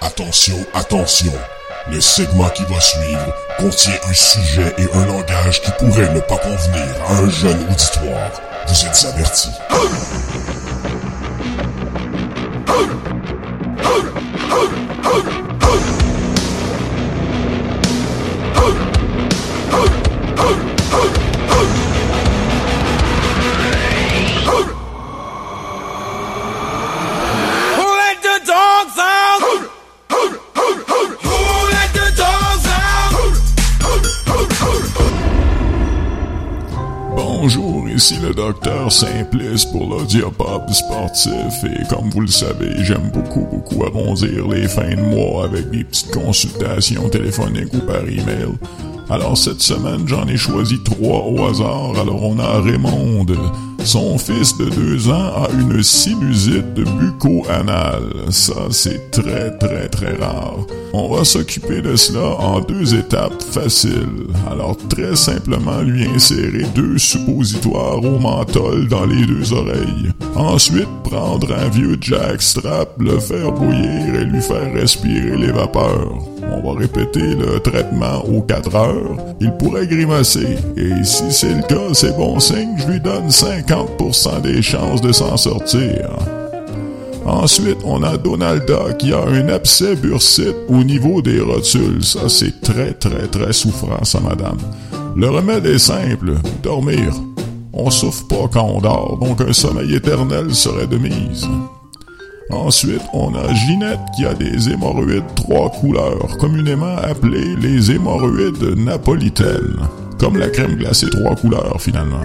Attention, 0.00 0.56
attention. 0.74 1.32
Le 1.90 2.00
segment 2.00 2.48
qui 2.50 2.64
va 2.64 2.80
suivre 2.80 3.34
contient 3.58 3.98
un 4.08 4.12
sujet 4.12 4.74
et 4.78 4.86
un 4.92 5.06
langage 5.06 5.62
qui 5.62 5.70
pourrait 5.78 6.12
ne 6.14 6.20
pas 6.20 6.36
convenir 6.36 6.86
à 7.08 7.12
un 7.14 7.30
jeune 7.30 7.66
auditoire. 7.70 8.30
Vous 8.66 8.86
êtes 8.86 9.14
avertis. 9.14 9.50
Ici 38.00 38.16
le 38.22 38.32
docteur 38.32 38.90
Simplice 38.90 39.66
pour 39.66 39.86
l'audiopop 39.86 40.70
sportif 40.70 41.64
et 41.64 41.86
comme 41.86 42.08
vous 42.08 42.22
le 42.22 42.28
savez, 42.28 42.82
j'aime 42.82 43.10
beaucoup 43.12 43.46
beaucoup 43.52 43.84
arrondir 43.84 44.48
les 44.48 44.66
fins 44.68 44.94
de 44.94 45.02
mois 45.02 45.44
avec 45.44 45.68
des 45.68 45.84
petites 45.84 46.10
consultations 46.10 47.10
téléphoniques 47.10 47.74
ou 47.74 47.80
par 47.80 48.00
email. 48.08 48.54
Alors 49.10 49.36
cette 49.36 49.60
semaine, 49.60 50.08
j'en 50.08 50.26
ai 50.28 50.38
choisi 50.38 50.82
trois 50.82 51.26
au 51.26 51.44
hasard. 51.44 52.00
Alors 52.00 52.22
on 52.22 52.38
a 52.38 52.62
Raymond. 52.62 53.26
Son 53.84 54.18
fils 54.18 54.56
de 54.56 54.68
deux 54.68 55.08
ans 55.08 55.44
a 55.44 55.48
une 55.52 55.82
sinusite 55.82 56.74
bucco-anale. 56.74 58.12
Ça, 58.30 58.54
c'est 58.70 59.10
très 59.10 59.56
très 59.58 59.88
très 59.88 60.14
rare. 60.16 60.58
On 60.92 61.14
va 61.14 61.24
s'occuper 61.24 61.80
de 61.80 61.96
cela 61.96 62.36
en 62.38 62.60
deux 62.60 62.94
étapes 62.94 63.42
faciles. 63.42 64.26
Alors 64.50 64.76
très 64.88 65.16
simplement 65.16 65.80
lui 65.80 66.06
insérer 66.06 66.64
deux 66.74 66.98
suppositoires 66.98 68.04
au 68.04 68.18
menthol 68.18 68.88
dans 68.88 69.06
les 69.06 69.24
deux 69.24 69.52
oreilles. 69.52 70.12
Ensuite, 70.34 70.88
prendre 71.04 71.52
un 71.52 71.68
vieux 71.68 71.96
jackstrap, 72.00 72.90
le 73.00 73.18
faire 73.18 73.52
bouillir 73.52 74.14
et 74.14 74.24
lui 74.24 74.40
faire 74.40 74.72
respirer 74.74 75.36
les 75.36 75.52
vapeurs. 75.52 76.30
On 76.52 76.72
va 76.72 76.78
répéter 76.78 77.34
le 77.34 77.60
traitement 77.60 78.24
aux 78.26 78.42
4 78.42 78.74
heures. 78.74 79.16
Il 79.40 79.52
pourrait 79.52 79.86
grimacer. 79.86 80.58
Et 80.76 81.04
si 81.04 81.30
c'est 81.30 81.54
le 81.54 81.62
cas, 81.62 81.94
c'est 81.94 82.16
bon 82.16 82.40
signe, 82.40 82.76
je 82.78 82.92
lui 82.92 83.00
donne 83.00 83.30
50% 83.70 84.42
des 84.42 84.62
chances 84.62 85.00
de 85.00 85.12
s'en 85.12 85.36
sortir. 85.36 86.10
Ensuite, 87.24 87.78
on 87.84 88.02
a 88.02 88.16
Donalda 88.16 88.94
qui 88.98 89.12
a 89.12 89.22
un 89.22 89.48
abcès 89.48 89.94
bursite 89.94 90.56
au 90.68 90.82
niveau 90.82 91.22
des 91.22 91.38
rotules. 91.40 92.02
Ça, 92.02 92.28
c'est 92.28 92.60
très, 92.62 92.94
très, 92.94 93.28
très 93.28 93.52
souffrant, 93.52 94.02
ça, 94.02 94.18
madame. 94.18 94.58
Le 95.14 95.30
remède 95.30 95.66
est 95.66 95.78
simple. 95.78 96.32
Dormir. 96.64 97.14
On 97.72 97.90
souffre 97.90 98.26
pas 98.26 98.48
quand 98.52 98.64
on 98.64 98.80
dort, 98.80 99.18
donc 99.22 99.40
un 99.40 99.52
sommeil 99.52 99.94
éternel 99.94 100.52
serait 100.52 100.88
de 100.88 100.98
mise. 100.98 101.46
Ensuite, 102.50 103.02
on 103.12 103.32
a 103.36 103.54
Ginette 103.54 104.00
qui 104.16 104.26
a 104.26 104.34
des 104.34 104.68
hémorroïdes 104.68 105.22
trois 105.36 105.70
couleurs, 105.70 106.36
communément 106.40 106.96
appelées 106.96 107.54
les 107.60 107.92
hémorroïdes 107.92 108.76
napolitaines. 108.76 109.78
Comme 110.18 110.38
la 110.38 110.48
crème 110.48 110.74
glacée 110.74 111.08
trois 111.08 111.36
couleurs, 111.36 111.76
finalement. 111.78 112.24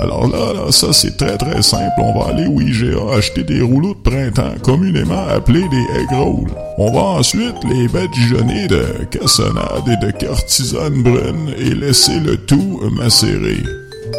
Alors 0.00 0.28
là, 0.28 0.72
ça 0.72 0.92
c'est 0.92 1.16
très 1.16 1.36
très 1.36 1.60
simple. 1.60 1.92
On 1.98 2.18
va 2.18 2.28
aller 2.28 2.46
au 2.46 2.60
IGA 2.60 3.16
acheter 3.16 3.42
des 3.42 3.60
rouleaux 3.60 3.94
de 3.94 4.10
printemps, 4.10 4.54
communément 4.62 5.26
appelés 5.28 5.68
des 5.68 6.00
egg 6.00 6.08
rolls. 6.10 6.50
On 6.78 6.90
va 6.90 7.00
ensuite 7.18 7.56
les 7.68 7.86
badigeonner 7.88 8.66
de 8.66 8.84
cassonade 9.10 9.86
et 9.86 10.06
de 10.06 10.12
cortisone 10.26 11.02
brune 11.02 11.54
et 11.58 11.74
laisser 11.74 12.18
le 12.18 12.38
tout 12.38 12.80
macérer. 12.92 13.62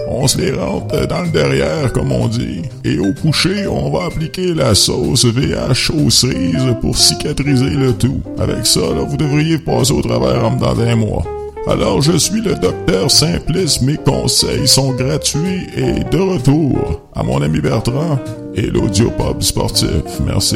On 0.07 0.27
se 0.27 0.37
les 0.37 0.51
rentre 0.51 1.07
dans 1.07 1.21
le 1.23 1.29
derrière, 1.29 1.91
comme 1.93 2.11
on 2.11 2.27
dit. 2.27 2.61
Et 2.85 2.99
au 2.99 3.13
coucher, 3.13 3.65
on 3.67 3.89
va 3.89 4.05
appliquer 4.05 4.53
la 4.53 4.75
sauce 4.75 5.25
VH 5.25 5.91
aux 5.91 6.75
pour 6.75 6.97
cicatriser 6.97 7.71
le 7.71 7.93
tout. 7.93 8.21
Avec 8.39 8.65
ça, 8.65 8.81
là, 8.81 9.03
vous 9.07 9.17
devriez 9.17 9.57
passer 9.57 9.93
au 9.93 10.01
travers 10.01 10.45
en 10.45 10.51
dans 10.51 10.79
un 10.79 10.95
mois. 10.95 11.23
Alors, 11.67 12.01
je 12.01 12.17
suis 12.17 12.41
le 12.41 12.55
docteur 12.55 13.11
Simplice. 13.11 13.81
Mes 13.81 13.97
conseils 13.97 14.67
sont 14.67 14.93
gratuits 14.93 15.67
et 15.75 16.03
de 16.03 16.17
retour 16.19 17.01
à 17.15 17.21
mon 17.21 17.41
ami 17.41 17.59
Bertrand 17.61 18.17
et 18.55 18.63
l'audiopop 18.63 19.43
sportif. 19.43 19.89
Merci. 20.25 20.55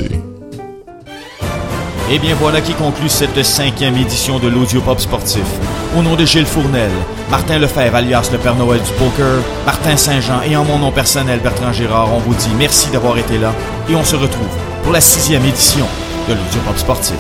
Et 2.08 2.16
Eh 2.16 2.20
bien 2.20 2.36
voilà 2.36 2.62
qui 2.62 2.74
conclut 2.74 3.10
cette 3.10 3.42
cinquième 3.44 3.96
édition 3.98 4.40
de 4.40 4.48
l'Audiopop 4.48 5.00
sportif. 5.00 5.44
Au 5.98 6.04
nom 6.04 6.16
de 6.16 6.26
Gilles 6.26 6.46
Fournel, 6.46 6.92
Martin 7.32 7.58
Lefebvre 7.58 7.96
alias 7.96 8.30
le 8.32 8.38
Père 8.38 8.56
Noël 8.56 8.80
du 8.80 8.92
poker, 8.92 9.42
Martin 9.66 9.98
Saint-Jean 9.98 10.42
et 10.48 10.56
en 10.56 10.66
mon 10.66 10.78
nom 10.78 10.92
personnel 10.92 11.40
Bertrand 11.40 11.72
Gérard, 11.72 12.14
on 12.14 12.20
vous 12.20 12.36
dit 12.36 12.52
merci 12.60 12.92
d'avoir 12.92 13.18
été 13.18 13.40
là 13.40 13.54
et 13.90 13.96
on 13.96 14.04
se 14.04 14.16
retrouve 14.16 14.46
pour 14.84 14.92
la 14.92 15.02
sixième 15.02 15.46
édition 15.46 15.86
de 16.30 16.34
l'Audiopop 16.34 16.78
sportif. 16.78 17.18